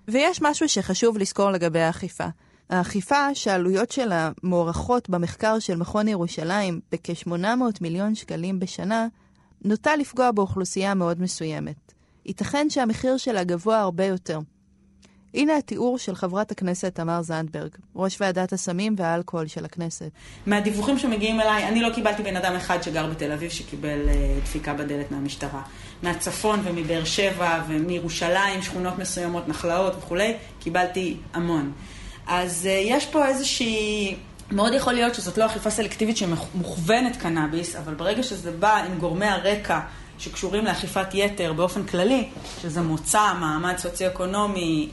ויש 0.07 0.41
משהו 0.41 0.69
שחשוב 0.69 1.17
לזכור 1.17 1.51
לגבי 1.51 1.79
האכיפה. 1.79 2.27
האכיפה 2.69 3.35
שהעלויות 3.35 3.91
שלה 3.91 4.31
מוערכות 4.43 5.09
במחקר 5.09 5.59
של 5.59 5.75
מכון 5.75 6.07
ירושלים 6.07 6.79
בכ-800 6.91 7.33
מיליון 7.81 8.15
שקלים 8.15 8.59
בשנה, 8.59 9.07
נוטה 9.65 9.95
לפגוע 9.95 10.31
באוכלוסייה 10.31 10.93
מאוד 10.93 11.21
מסוימת. 11.21 11.93
ייתכן 12.25 12.69
שהמחיר 12.69 13.17
שלה 13.17 13.43
גבוה 13.43 13.79
הרבה 13.79 14.05
יותר. 14.05 14.39
הנה 15.35 15.57
התיאור 15.57 15.97
של 15.97 16.15
חברת 16.15 16.51
הכנסת 16.51 16.95
תמר 16.95 17.21
זנדברג, 17.21 17.69
ראש 17.95 18.17
ועדת 18.21 18.53
הסמים 18.53 18.95
והאלכוהול 18.97 19.47
של 19.47 19.65
הכנסת. 19.65 20.09
מהדיווחים 20.45 20.99
שמגיעים 20.99 21.41
אליי, 21.41 21.67
אני 21.67 21.81
לא 21.81 21.89
קיבלתי 21.89 22.23
בן 22.23 22.35
אדם 22.35 22.55
אחד 22.55 22.83
שגר 22.83 23.07
בתל 23.07 23.31
אביב 23.31 23.51
שקיבל 23.51 23.99
uh, 24.07 24.43
דפיקה 24.43 24.73
בדלת 24.73 25.11
מהמשטרה. 25.11 25.61
מהצפון 26.03 26.59
ומבאר 26.63 27.03
שבע 27.03 27.63
ומירושלים, 27.67 28.61
שכונות 28.61 28.97
מסוימות, 28.97 29.47
נחלאות 29.47 29.93
וכולי, 29.97 30.33
קיבלתי 30.59 31.17
המון. 31.33 31.71
אז 32.27 32.65
uh, 32.65 32.69
יש 32.69 33.05
פה 33.05 33.27
איזושהי... 33.27 34.15
מאוד 34.51 34.73
יכול 34.73 34.93
להיות 34.93 35.15
שזאת 35.15 35.37
לא 35.37 35.45
אכיפה 35.45 35.69
סלקטיבית 35.69 36.17
שמוכוונת 36.17 37.15
קנאביס, 37.15 37.75
אבל 37.75 37.93
ברגע 37.93 38.23
שזה 38.23 38.51
בא 38.51 38.77
עם 38.77 38.99
גורמי 38.99 39.25
הרקע 39.25 39.79
שקשורים 40.19 40.65
לאכיפת 40.65 41.07
יתר 41.13 41.53
באופן 41.53 41.83
כללי, 41.83 42.29
שזה 42.61 42.81
מוצא, 42.81 43.33
מעמד 43.39 43.77
סוציו-אקונומי, 43.77 44.89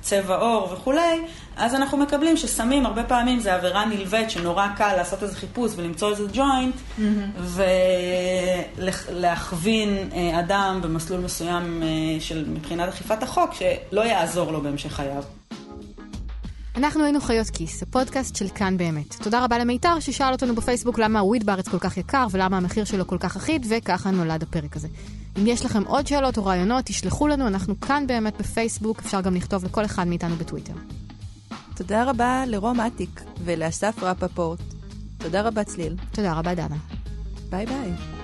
צבע 0.00 0.36
עור 0.36 0.72
וכולי, 0.72 1.20
אז 1.56 1.74
אנחנו 1.74 1.98
מקבלים 1.98 2.36
שסמים 2.36 2.86
הרבה 2.86 3.04
פעמים 3.04 3.40
זה 3.40 3.54
עבירה 3.54 3.84
נלווית 3.84 4.30
שנורא 4.30 4.66
קל 4.76 4.96
לעשות 4.96 5.22
איזה 5.22 5.36
חיפוש 5.36 5.72
ולמצוא 5.76 6.10
איזה 6.10 6.24
ג'וינט 6.32 6.74
mm-hmm. 6.74 7.02
ולהכווין 9.08 10.08
אה, 10.14 10.40
אדם 10.40 10.80
במסלול 10.82 11.20
מסוים 11.20 11.82
אה, 11.82 12.20
של 12.20 12.44
מבחינת 12.48 12.88
אכיפת 12.88 13.22
החוק 13.22 13.54
שלא 13.54 14.00
יעזור 14.00 14.52
לו 14.52 14.60
בהמשך 14.60 14.92
חייו. 14.92 15.22
אנחנו 16.76 17.04
היינו 17.04 17.20
חיות 17.20 17.50
כיס, 17.50 17.82
הפודקאסט 17.82 18.36
של 18.36 18.48
כאן 18.48 18.76
באמת. 18.76 19.14
תודה 19.22 19.44
רבה 19.44 19.58
למיתר 19.58 20.00
ששאל 20.00 20.32
אותנו 20.32 20.54
בפייסבוק 20.54 20.98
למה 20.98 21.20
הוויד 21.20 21.46
בארץ 21.46 21.68
כל 21.68 21.78
כך 21.78 21.96
יקר 21.96 22.26
ולמה 22.30 22.56
המחיר 22.56 22.84
שלו 22.84 23.06
כל 23.06 23.18
כך 23.20 23.36
אחיד, 23.36 23.66
וככה 23.68 24.10
נולד 24.10 24.42
הפרק 24.42 24.76
הזה. 24.76 24.88
אם 25.38 25.46
יש 25.46 25.64
לכם 25.64 25.82
עוד 25.84 26.06
שאלות 26.06 26.38
או 26.38 26.44
רעיונות, 26.44 26.84
תשלחו 26.84 27.28
לנו, 27.28 27.46
אנחנו 27.46 27.80
כאן 27.80 28.06
באמת 28.06 28.38
בפייסבוק, 28.38 28.98
אפשר 28.98 29.20
גם 29.20 29.34
לכתוב 29.34 29.64
לכל 29.64 29.84
אחד 29.84 30.08
מאיתנו 30.08 30.36
בטוויטר. 30.36 30.74
תודה 31.74 32.04
רבה 32.04 32.44
לרום 32.46 32.80
אטיק 32.80 33.22
ולאסף 33.44 34.02
רפפורט. 34.02 34.60
תודה 35.18 35.42
רבה 35.42 35.64
צליל. 35.64 35.96
תודה 36.12 36.32
רבה 36.32 36.54
דנה. 36.54 36.76
ביי 37.50 37.66
ביי. 37.66 38.15